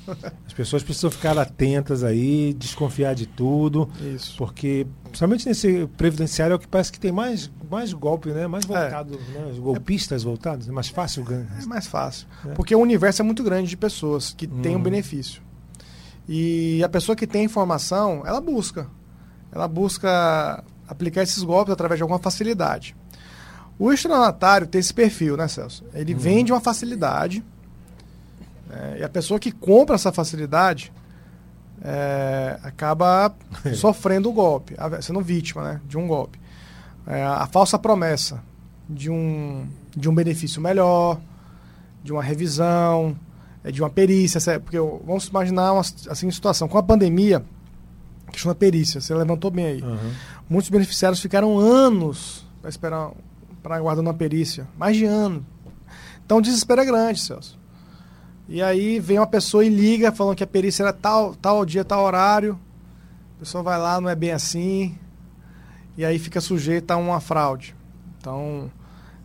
[0.46, 4.37] As pessoas precisam ficar atentas aí, desconfiar de tudo, Isso.
[4.38, 8.46] porque principalmente nesse previdenciário é o que parece que tem mais, mais golpe, né?
[8.46, 9.48] Mais voltado, né?
[9.53, 11.59] Os golpistas voltados, é mais fácil ganhar.
[11.62, 12.26] É mais fácil.
[12.46, 12.53] É.
[12.55, 14.83] Porque o universo é muito grande de pessoas que têm um Uhum.
[14.85, 15.42] benefício.
[16.29, 18.87] E a pessoa que tem informação, ela busca.
[19.53, 22.96] Ela busca aplicar esses golpes através de alguma facilidade.
[23.79, 25.85] O estelionatário tem esse perfil, né, Celso?
[25.94, 27.42] Ele vende uma facilidade.
[28.68, 30.92] né, e a pessoa que compra essa facilidade
[31.83, 33.35] é, acaba
[33.74, 36.38] sofrendo o golpe, sendo vítima né, de um golpe.
[37.07, 38.42] É, a falsa promessa
[38.88, 41.18] de um, de um benefício melhor,
[42.03, 43.16] de uma revisão,
[43.64, 44.40] é, de uma perícia.
[44.61, 46.68] Porque vamos imaginar uma assim, situação.
[46.68, 47.42] Com a pandemia,
[48.31, 49.83] questão da perícia, você levantou bem aí.
[49.83, 50.12] Aham.
[50.49, 53.11] Muitos beneficiários ficaram anos para esperar,
[53.62, 54.66] para aguardando uma perícia.
[54.77, 55.45] Mais de ano.
[56.25, 57.59] Então o desespero é grande, Celso.
[58.49, 61.85] E aí vem uma pessoa e liga falando que a perícia era tal, tal dia,
[61.85, 62.59] tal horário.
[63.37, 64.99] A pessoa vai lá, não é bem assim.
[65.97, 67.77] E aí fica sujeita a uma fraude.
[68.19, 68.71] Então,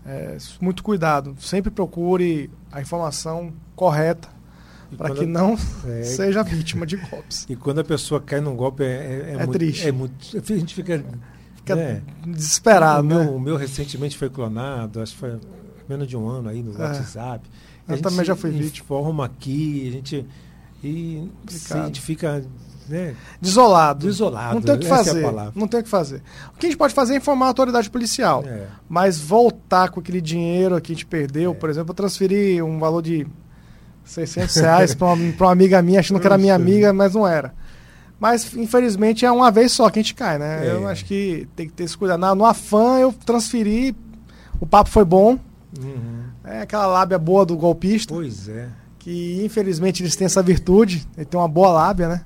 [0.06, 1.36] é, muito cuidado.
[1.40, 4.35] Sempre procure a informação correta
[4.98, 7.46] para que não É, seja vítima de golpes.
[7.50, 9.88] E quando a pessoa cai num golpe é, é, É muito, triste.
[9.88, 11.04] É muito, a gente fica.
[11.56, 12.02] Fica né?
[12.28, 13.30] desesperado, o, meu, né?
[13.32, 15.40] o meu recentemente foi clonado, acho que foi
[15.90, 16.86] menos de um ano aí no É.
[16.86, 17.48] WhatsApp.
[17.88, 18.84] Eu A gente também já fui vítima.
[18.86, 20.26] informa aqui, a gente.
[20.84, 21.30] E
[21.72, 22.44] a gente fica.
[22.88, 23.16] Né?
[23.42, 24.06] Desolado.
[24.06, 25.22] Desolado, Não tem o que é fazer.
[25.24, 25.54] palavra.
[25.56, 26.22] não tem o que fazer.
[26.54, 28.44] O que a gente pode fazer é informar a autoridade policial.
[28.46, 28.68] É.
[28.88, 31.54] Mas voltar com aquele dinheiro que a gente perdeu, É.
[31.56, 33.26] por exemplo, eu transferi um valor de
[34.06, 37.28] 600 reais para uma, pra uma amiga minha, achando que era minha amiga, mas não
[37.28, 37.54] era.
[38.20, 40.66] Mas, infelizmente, é uma vez só que a gente cai, né?
[40.68, 40.72] É.
[40.72, 42.20] Eu acho que tem que ter esse cuidado.
[42.20, 43.96] Na- No afã, eu transferi,
[44.60, 45.38] o papo foi bom.
[45.78, 46.24] Uhum.
[46.46, 48.70] É aquela lábia boa do golpista, Pois é.
[49.00, 52.22] que infelizmente eles têm essa virtude, ele tem uma boa lábia, né?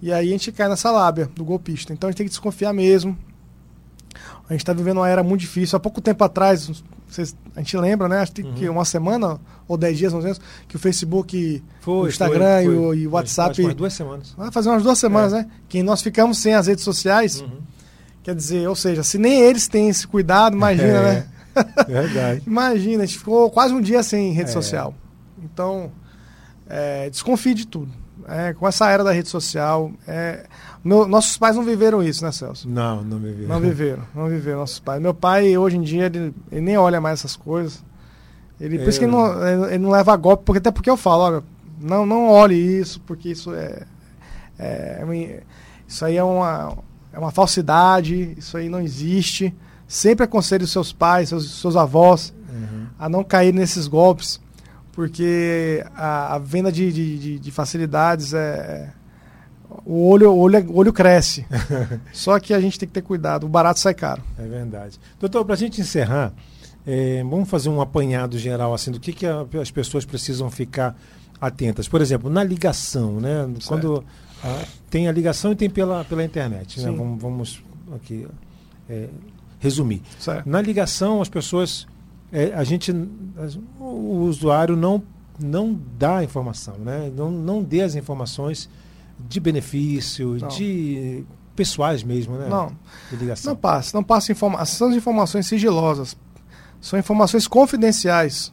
[0.00, 1.92] E aí a gente cai nessa lábia do golpista.
[1.92, 3.18] Então a gente tem que desconfiar mesmo.
[4.48, 5.76] A gente está vivendo uma era muito difícil.
[5.76, 6.70] Há pouco tempo atrás,
[7.06, 8.20] vocês- a gente lembra, né?
[8.20, 10.34] Acho que que uma semana ou dez dias, não sei,
[10.66, 12.98] que o Facebook, Foi, o Instagram foi, e o- foi.
[13.00, 13.54] e o WhatsApp.
[13.56, 14.34] faz umas duas semanas.
[14.38, 15.46] Vai fazer umas duas semanas, né?
[15.68, 17.40] Que nós ficamos sem as redes sociais.
[17.42, 17.58] Uhum.
[18.22, 21.02] Quer dizer, ou seja, se nem eles têm esse cuidado, imagina, É.
[21.14, 21.26] né?
[21.86, 22.42] Verdade.
[22.46, 24.52] Imagina, a gente ficou quase um dia sem rede É.
[24.52, 24.94] social.
[25.42, 25.90] Então,
[26.68, 27.90] é, desconfie de tudo.
[28.26, 30.44] É, com essa era da rede social, é,
[30.84, 32.68] meu- nossos pais não viveram isso, né, Celso?
[32.68, 33.46] Não, não me vi.
[33.46, 35.00] Não viveram, não viveram nossos pais.
[35.00, 37.82] Meu pai, hoje em dia, ele, ele nem olha mais essas coisas.
[38.60, 40.96] Ele, por isso que ele não, ele- ele não leva golpe, porque, até porque eu
[40.96, 41.42] falo, olha,
[41.80, 43.82] não, não olhe isso, porque isso é,
[44.58, 45.14] é uma-
[45.86, 46.76] isso aí é uma,
[47.12, 49.54] é uma falsidade, isso aí não existe.
[49.86, 52.86] Sempre aconselhe os seus pais, seus, seus avós, Uhum.
[52.98, 54.40] a não cair nesses golpes,
[54.92, 58.92] porque a, a venda de, de, de- de facilidades é.
[59.84, 61.46] O olho, o olho, o olho cresce.
[62.12, 64.22] Só que a gente tem que ter cuidado, o barato sai caro.
[64.38, 64.98] É verdade.
[65.18, 66.32] Doutor, para a gente encerrar,
[66.86, 70.96] é, vamos fazer um apanhado geral assim do que, que a- as pessoas precisam ficar
[71.40, 71.88] atentas.
[71.88, 73.48] Por exemplo, na ligação, né?
[73.66, 74.04] Quando
[74.42, 76.80] ah, tem a ligação e tem pela, pela internet.
[76.80, 76.90] Né?
[76.90, 77.62] Vamos, vamos
[77.94, 78.26] aqui
[78.88, 79.08] é,
[79.58, 80.02] resumir.
[80.18, 80.48] Certo.
[80.48, 81.86] Na ligação, as pessoas,
[82.32, 82.92] é, a gente,
[83.80, 85.02] o usuário não,
[85.38, 87.10] não dá a informação, né?
[87.16, 88.68] não, não dê as informações
[89.18, 90.48] de benefício, Não.
[90.48, 91.24] de
[91.56, 92.48] pessoais mesmo, né?
[92.48, 92.76] Não.
[93.48, 94.68] Não passe, não passe informações.
[94.70, 96.16] São informações sigilosas.
[96.80, 98.52] São informações confidenciais.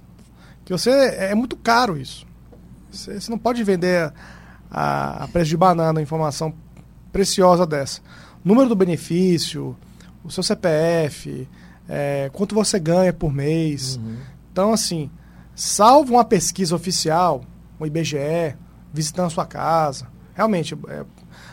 [0.63, 0.89] Que você.
[0.89, 2.25] É muito caro isso.
[2.89, 4.11] Você, você não pode vender
[4.71, 6.53] a, a preço de banana informação
[7.11, 8.01] preciosa dessa.
[8.43, 9.75] Número do benefício,
[10.23, 11.47] o seu CPF,
[11.87, 13.97] é, quanto você ganha por mês.
[13.97, 14.17] Uhum.
[14.51, 15.09] Então, assim,
[15.55, 17.43] salvo uma pesquisa oficial,
[17.79, 18.55] um IBGE,
[18.93, 21.03] visitando a sua casa, realmente, é,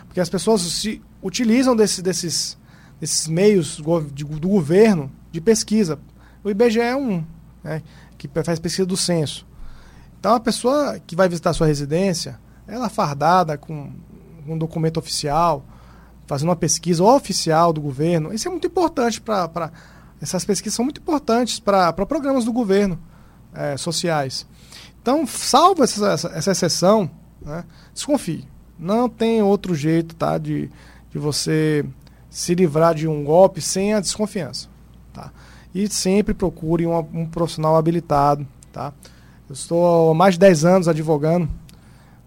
[0.07, 2.59] porque as pessoas se utilizam desse- desses,
[3.01, 3.81] desses meios
[4.12, 5.99] de- do governo de pesquisa.
[6.45, 7.25] O IBGE é um,
[7.64, 7.83] né,
[8.18, 9.47] que faz pesquisa do censo.
[10.21, 13.90] Então, a pessoa que vai visitar a sua residência, ela fardada com
[14.47, 15.64] um documento oficial,
[16.27, 19.71] fazendo uma pesquisa oficial do governo, isso é muito importante para.
[20.21, 22.99] Essas pesquisas são muito importantes para programas do governo
[23.55, 24.47] eh, sociais.
[25.01, 28.47] Então, salvo essa, essa, essa exceção, né, desconfie.
[28.79, 30.71] Não tem outro jeito tá, de,
[31.11, 31.85] de você
[32.29, 34.69] se livrar de um golpe sem a desconfiança.
[35.13, 35.31] Tá?
[35.75, 38.47] E sempre procure um, um profissional habilitado.
[38.73, 38.93] Tá?
[39.49, 41.49] Eu estou há mais de 10 anos advogando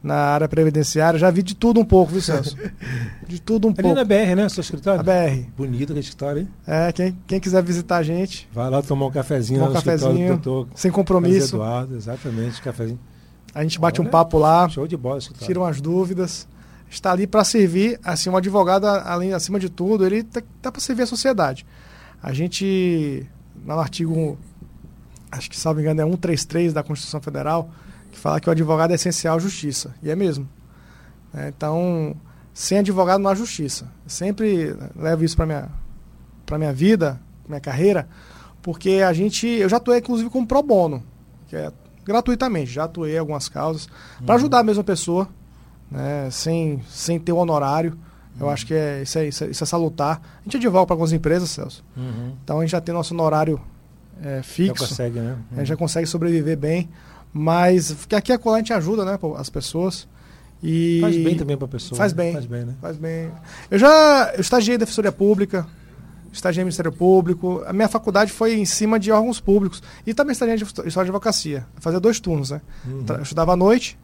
[0.06, 1.20] na área previdenciária.
[1.20, 2.56] Já vi de tudo um pouco, viu, Celso?
[3.28, 3.96] De tudo um Ali pouco.
[3.96, 4.48] na BR, né?
[4.50, 5.00] Seu escritório?
[5.00, 5.48] A BR.
[5.58, 6.50] Bonito aquele escritório, hein?
[6.68, 9.82] É, quem, quem quiser visitar a gente, Vai lá tomar um cafezinho Tomar lá um
[9.82, 13.00] cafezinho, do doutor sem compromisso, Eduardo, exatamente, cafezinho.
[13.56, 15.48] A gente bate um Olha, papo lá, Show de bola, escritório.
[15.48, 16.48] tira umas dúvidas.
[16.90, 20.82] Está ali para servir, assim, um advogado, além, acima de tudo, ele tá, tá para
[20.82, 21.66] servir a sociedade.
[22.22, 23.26] A gente,
[23.66, 24.38] no artigo,
[25.32, 27.70] acho que, salvo engano, é 133 da Constituição Federal,
[28.12, 29.96] que fala que o advogado é essencial à justiça.
[30.04, 30.48] E é mesmo.
[31.34, 32.16] É, então,
[32.54, 33.86] sem advogado não há justiça.
[34.04, 35.70] Eu sempre levo isso para minha
[36.46, 38.08] para minha vida, minha carreira,
[38.62, 41.04] porque a gente, eu já atuei inclusive como pro bono,
[41.48, 41.72] que é
[42.06, 43.90] gratuitamente, já atuei algumas causas
[44.26, 45.28] para ajudar a mesma pessoa,
[45.90, 47.98] né, sem sem ter o honorário.
[48.40, 50.22] Eu acho que é isso, é isso, é isso é salutar.
[50.42, 51.84] A gente advoga para algumas empresas, Celso.
[51.96, 52.34] Uhum.
[52.44, 53.62] Então a gente já tem nosso honorário
[54.22, 54.88] é, Já fixo.
[54.88, 55.38] consegue, né?
[55.54, 56.90] A gente já consegue sobreviver bem.
[57.32, 60.08] Mas porque aqui a colar a gente ajuda, né, as pessoas.
[60.64, 61.98] E Faz bem também pra pessoa.
[61.98, 62.24] Faz né?
[62.24, 62.34] bem.
[62.34, 62.74] Faz bem, né?
[62.82, 63.32] Faz bem.
[63.70, 65.68] Eu já eu estagiei em Defensoria Pública,
[66.36, 67.64] estagiei em Ministério Público.
[67.66, 69.82] A minha faculdade foi em cima de órgãos públicos.
[70.06, 71.66] E também estagiei em História de Advocacia.
[71.78, 72.62] Fazia dois turnos, né?
[72.86, 73.06] Uhum.
[73.08, 73.98] Eu estudava à noite,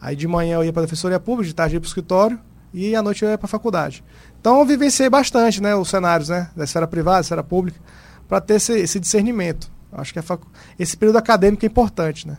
[0.00, 1.88] aí de manhã eu ia para a Defensoria Pública, de tarde eu ia para o
[1.88, 2.38] escritório,
[2.72, 4.04] e à noite eu ia para a faculdade.
[4.40, 7.80] Então eu vivenciei bastante né, os cenários né, da esfera privada, da esfera pública,
[8.28, 9.70] para ter esse, esse discernimento.
[9.90, 10.46] Acho que facu...
[10.78, 12.28] esse período acadêmico é importante.
[12.28, 12.36] Né?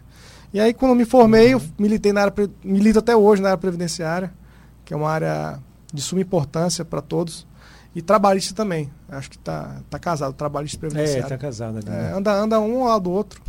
[0.54, 3.58] E aí, quando me formei, eu militei na área, pre- milito até hoje na área
[3.58, 4.32] previdenciária,
[4.86, 5.60] que é uma área
[5.91, 7.47] de suma importância para todos.
[7.95, 8.91] E trabalhista também.
[9.10, 11.30] Acho que está tá casado, trabalhista e É, previdenciário.
[11.30, 11.88] tá casado ali.
[11.88, 12.13] É, né?
[12.15, 13.41] anda, anda um ao lado do outro.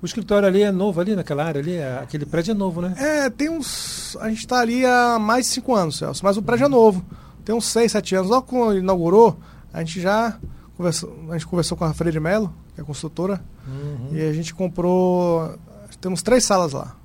[0.00, 1.74] O escritório ali é novo ali naquela área ali?
[1.74, 2.94] é- Aquele prédio é novo, né?
[2.96, 4.16] É, tem uns.
[4.20, 7.04] A gente está ali há mais de cinco anos, Celso, mas o prédio é novo.
[7.44, 8.30] Tem uns seis, sete anos.
[8.30, 9.38] Logo quando ele inaugurou,
[9.72, 10.38] a gente já
[10.76, 14.08] conversou, a gente conversou com a Freire Melo, que é consultora, Uhum.
[14.16, 15.58] e a gente comprou.
[16.00, 16.96] Temos três salas lá,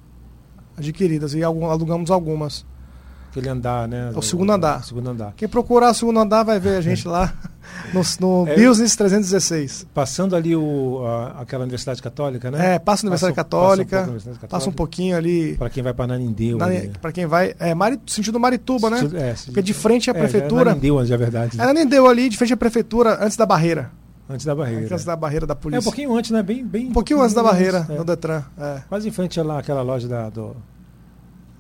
[0.78, 2.66] adquiridas, e algum- alugamos algumas.
[3.36, 4.12] Aquele andar, né?
[4.16, 4.82] É o segundo andar.
[4.86, 5.34] segundo andar.
[5.36, 7.34] Quem procurar o segundo andar vai ver a gente lá
[7.94, 8.56] no, no É.
[8.56, 9.88] Business 316.
[9.94, 12.76] Passando ali o, a- aquela Universidade Católica, né?
[12.76, 14.78] É, passa a Universidade Passa um- passa um pouco Católica, Universidade passa um Católica.
[14.78, 15.56] pouquinho ali.
[15.58, 16.58] Para quem vai para Nanindeu.
[16.58, 16.68] Na,
[17.02, 17.54] pra quem vai.
[17.60, 19.00] É, Mari, sentido Marituba, né?
[19.16, 20.62] É, Porque de frente à é, prefeitura.
[20.62, 21.60] É, Nanindeu, é verdade.
[21.60, 23.92] Ela nem deu ali de frente à prefeitura, antes da barreira.
[24.30, 24.86] Antes da barreira.
[24.94, 25.82] Antes da barreira da É polícia.
[25.82, 26.42] um pouquinho antes, né?
[26.42, 27.94] Bem, bem, Um pouquinho antes da barreira, é.
[27.98, 28.44] no Detran.
[28.58, 28.80] É.
[28.90, 30.56] Quase em frente lá, aquela loja da, do.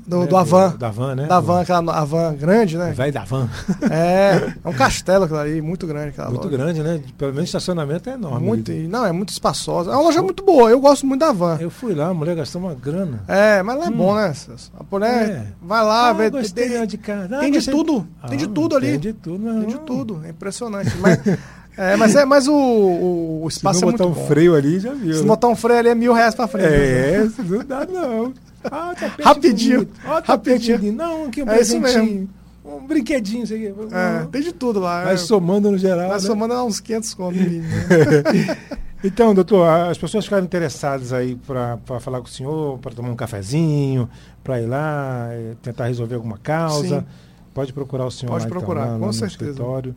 [0.08, 0.76] Do, né, do Avan.
[0.78, 1.26] Da van, né?
[1.26, 2.92] Da van, aquela Avan grande, né?
[2.92, 3.50] Velho da van.
[3.90, 6.58] É, é um castelo aquilo ali, muito grande aquela Muito loja.
[6.58, 7.02] grande, né?
[7.18, 8.46] Pelo menos o estacionamento é enorme.
[8.46, 8.88] Muito, ali.
[8.88, 9.90] não, é muito espaçosa.
[9.92, 11.58] É uma loja muito boa, eu gosto muito da van.
[11.60, 13.24] Eu fui lá, a mulher gastou uma grana.
[13.28, 13.92] É, mas lá é Hum.
[13.94, 14.34] bom, né?
[14.80, 15.44] A mulher É.
[15.62, 16.30] vai lá, Ah, vê.
[16.30, 17.38] gostei tem, de casa.
[17.38, 18.92] Ah, tem de tudo, Ah, tem de tudo ali.
[18.92, 19.60] Tem de tudo, não.
[19.62, 20.96] Tem de tudo, é impressionante.
[21.00, 21.20] Mas,
[21.78, 24.28] é, mas, é, mas o, o, o Se espaço não é botar muito um bom.
[24.28, 25.14] freio ali, já viu.
[25.16, 25.28] Se né?
[25.28, 26.68] botar um freio ali é mil reais pra frente.
[26.70, 26.76] né?
[27.16, 28.34] É, não dá não.
[28.72, 29.88] Ah, Rapidinho.
[30.06, 30.78] Ó, rapidinho.
[30.80, 30.96] bonito.
[30.96, 32.30] Não, aqui um É isso presentinho.
[32.64, 33.68] Um brinquedinho, isso aqui.
[33.68, 35.04] É, tem de tudo lá.
[35.04, 35.18] Vai é.
[35.18, 36.08] somando no geral.
[36.08, 36.20] Vai né?
[36.20, 37.36] somando uns 500 conto.
[37.38, 38.58] no mínimo, né?
[39.04, 43.16] Então, doutor, as pessoas ficaram interessadas aí para falar com o senhor, para tomar um
[43.16, 44.10] cafezinho,
[44.44, 47.02] para ir lá, eh, tentar resolver alguma causa.
[47.02, 47.06] Sim.
[47.54, 49.44] Pode procurar o senhor Pode lá, então, procurar, lá, lá com no certeza.
[49.52, 49.96] escritório.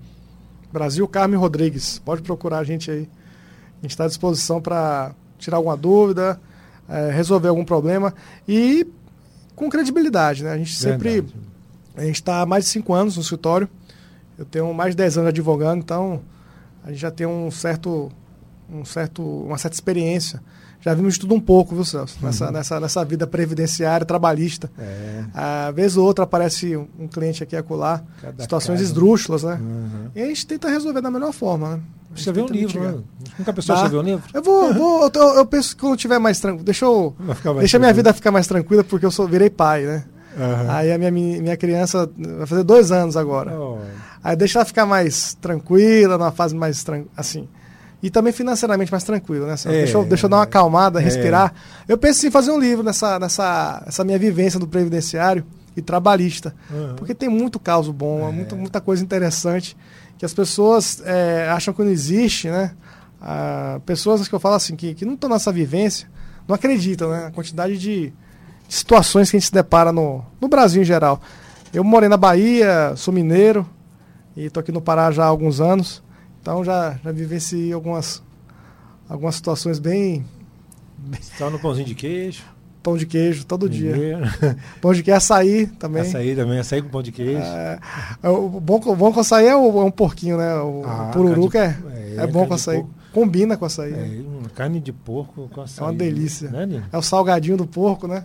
[0.71, 1.99] Brasil Carmen Rodrigues.
[2.05, 3.09] Pode procurar a gente aí.
[3.79, 6.39] A gente está à disposição para tirar alguma dúvida,
[6.89, 8.15] eh, resolver algum problema
[8.47, 8.87] e
[9.55, 10.53] com credibilidade, né?
[10.53, 11.21] A gente sempre.
[11.21, 11.35] Verdade.
[11.97, 13.69] A gente está há mais de cinco anos no escritório.
[14.39, 16.23] Eu tenho mais de 10 anos advogando, então
[16.85, 18.09] a gente já tem um certo,
[18.73, 20.41] um certo, uma certa experiência.
[20.81, 22.17] Já vimos tudo um pouco, viu, Celso?
[22.23, 22.53] Nessa, Uhum.
[22.53, 24.71] nessa, nessa vida previdenciária, trabalhista.
[24.79, 25.25] É.
[25.35, 28.85] Às vez ou outra aparece um um cliente aqui e acolá, Cada situações caso.
[28.91, 29.59] esdrúxulas, né?
[29.61, 30.11] Uhum.
[30.15, 31.81] E a gente tenta resolver da melhor forma, né?
[32.15, 32.99] Escreveu um livro, né?
[33.39, 33.83] Nunca pensou Dá.
[33.83, 34.25] escrever um livro?
[34.33, 36.65] Eu vou, vou eu, eu penso que quando tiver mais tranquilo.
[36.65, 37.15] Deixa eu.
[37.59, 40.05] Deixa a minha vida ficar mais tranquila, porque eu sou, virei pai, né?
[40.39, 40.67] Aham.
[40.71, 43.53] Aí a minha, minha criança vai fazer dois anos agora.
[43.59, 43.79] Oh,
[44.23, 46.85] Aí deixa ela ficar mais tranquila, numa fase mais
[47.17, 47.49] assim.
[48.03, 49.55] E também financeiramente mais tranquila, né?
[49.65, 51.03] É, deixa, eu, deixa eu dar uma acalmada, é.
[51.03, 51.53] respirar.
[51.89, 55.45] Eu penso em fazer um livro nessa, nessa essa minha vivência do previdenciário
[55.77, 56.55] e trabalhista.
[56.71, 56.95] Aham.
[56.97, 58.33] Porque tem muito caso bom, É.
[58.33, 59.77] muita, muita coisa interessante
[60.17, 62.73] que as pessoas é, acham que não existe, né?
[63.21, 66.09] Ah, pessoas que eu falo assim, que, que não estão nessa vivência,
[66.47, 67.27] não acreditam, né?
[67.27, 68.13] A quantidade de,
[68.69, 71.21] de situações que a gente se depara no, no Brasil em geral.
[71.73, 73.69] Eu morei na Bahia, sou mineiro
[74.37, 76.03] e estou aqui no Pará já há alguns anos,
[76.41, 78.23] então já, já vivenciei algumas,
[79.09, 80.25] algumas situações bem
[81.37, 82.43] Só no pãozinho de queijo.
[82.83, 83.93] pão de queijo todo dia.
[83.93, 84.21] Mineiro.
[84.81, 86.03] Pão de queijo, açaí também.
[86.03, 87.39] Açaí também, açaí com pão de queijo.
[87.43, 87.79] É,
[88.23, 90.55] é, o bom, o bom com açaí é, o- é um porquinho, né?
[90.57, 91.77] O, Ah, pururuca é,
[92.19, 92.85] é, é, bom com açaí.
[93.13, 93.93] Combina com açaí.
[93.93, 94.25] É, né?
[94.41, 95.85] uma carne de porco com açaí.
[95.85, 96.51] É uma delícia.
[96.51, 96.85] Né, Nino?
[96.93, 98.23] É o salgadinho do porco, né?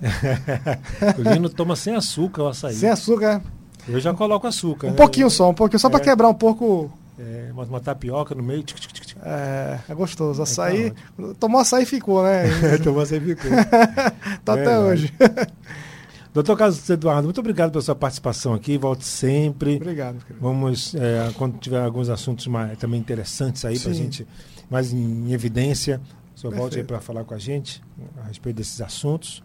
[1.17, 2.75] o Nino toma sem açúcar o açaí.
[2.75, 3.41] Sem açúcar.
[3.87, 4.87] Eu já coloco açúcar.
[4.87, 4.95] Um né?
[4.97, 5.79] pouquinho só, um pouquinho.
[5.79, 6.03] Só pra É.
[6.03, 6.91] quebrar um pouco.
[7.19, 8.63] É, uma, uma tapioca no meio.
[8.63, 9.17] tic, tic, tic, tic.
[9.23, 10.41] É, é gostoso.
[10.41, 10.91] Açaí.
[10.91, 12.45] tá Tomou açaí e ficou, né?
[12.79, 13.51] então você ficou.
[14.43, 15.13] tá até hoje.
[16.33, 18.75] Doutor Carlos Eduardo, muito obrigado pela sua participação aqui.
[18.75, 19.75] Volte sempre.
[19.75, 20.39] Obrigado, querido.
[20.41, 24.27] Vamos, é, quando tiver alguns assuntos mais, também interessantes aí para a gente,
[24.67, 26.01] mais em evidência,
[26.35, 26.87] o senhor volte aí Perfeito.
[26.87, 27.83] para falar com a gente
[28.17, 29.43] a respeito desses assuntos.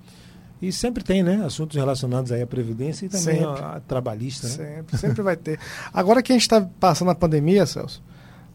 [0.61, 1.44] E sempre tem, né?
[1.44, 4.54] Assuntos relacionados aí à Previdência e também à, à trabalhista, né?
[4.54, 5.59] Sempre, sempre vai ter.
[5.92, 8.02] Agora que a gente está passando a pandemia, Celso,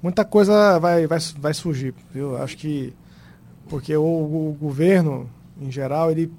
[0.02, 2.36] muita coisa vai, vai, vai surgir, viu?
[2.38, 2.94] Acho que
[3.70, 5.30] porque o, o governo,
[5.62, 6.30] em geral, ele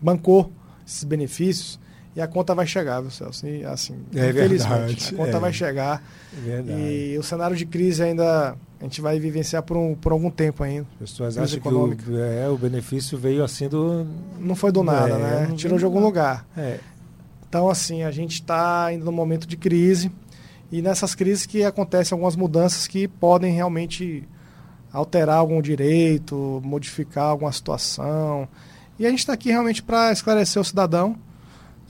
[0.00, 0.50] bancou
[0.84, 1.78] esses benefícios
[2.16, 3.46] e a conta vai chegar, viu, Celso?
[3.46, 5.40] E, assim, É infelizmente, verdade, a conta é.
[5.40, 6.02] vai chegar
[6.36, 6.80] É verdade.
[6.80, 10.64] e o cenário de crise ainda a gente vai vivenciar por, um, por algum tempo
[10.64, 10.88] ainda.
[10.94, 12.10] As pessoas acham que econômica.
[12.10, 14.04] o, é, o benefício veio assim do.
[14.40, 15.52] Não foi do nada, É, né?
[15.54, 16.44] Tirou de algum do lugar.
[16.56, 16.80] É,
[17.48, 20.10] Então, assim, a gente está ainda num momento de crise
[20.70, 24.28] e nessas crises que acontecem algumas mudanças que podem realmente
[24.92, 28.48] alterar algum direito, modificar alguma situação.
[28.98, 31.14] E a gente está aqui realmente para esclarecer o cidadão,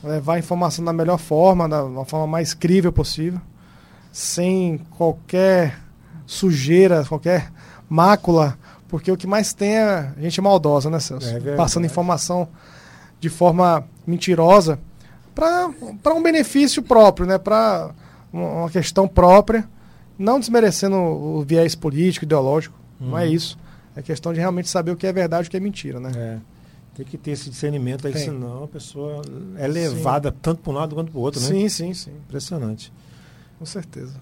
[0.05, 3.41] levar a informação da melhor forma, da uma forma mais crível possível,
[4.13, 5.81] sem qualquer
[6.33, 7.53] sujeira, qualquer
[7.89, 8.57] mácula,
[8.89, 11.29] porque o que mais tem é gente maldosa, né, Celso?
[11.29, 11.55] É.
[11.57, 12.49] Passando informação
[13.21, 14.79] de forma mentirosa
[15.35, 17.39] para um benefício próprio, né?
[17.39, 17.91] Para
[18.33, 19.69] uma questão própria,
[20.19, 23.33] não desmerecendo o viés político, ideológico, não é Uhum.
[23.33, 23.59] isso.
[23.95, 26.13] É questão de realmente saber o que é verdade e o que é mentira, né?
[26.17, 26.39] é.
[26.95, 28.25] Tem que ter esse discernimento aí, Tem.
[28.25, 29.23] senão a pessoa
[29.57, 31.47] é levada tanto para um lado quanto para o outro, né?
[31.47, 32.93] Sim, sim, sim, Impressionante.
[33.59, 34.13] com certeza.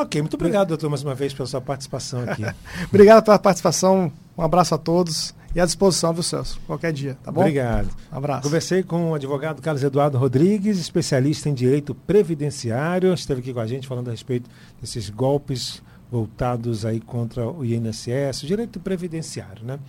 [0.00, 2.44] Ok, muito obrigado, doutor, mais uma vez pela sua participação aqui.
[2.88, 6.60] Obrigado pela participação, um abraço a todos e à disposição, viu, Celso?
[6.68, 7.40] Qualquer dia, tá bom?
[7.40, 7.88] Obrigado.
[8.12, 8.42] Um abraço.
[8.42, 13.12] Conversei com o advogado Carlos Eduardo Rodrigues, especialista em direito previdenciário.
[13.12, 14.48] Esteve aqui com a gente falando a respeito
[14.80, 19.80] desses golpes voltados aí contra o INSS, direito previdenciário, né?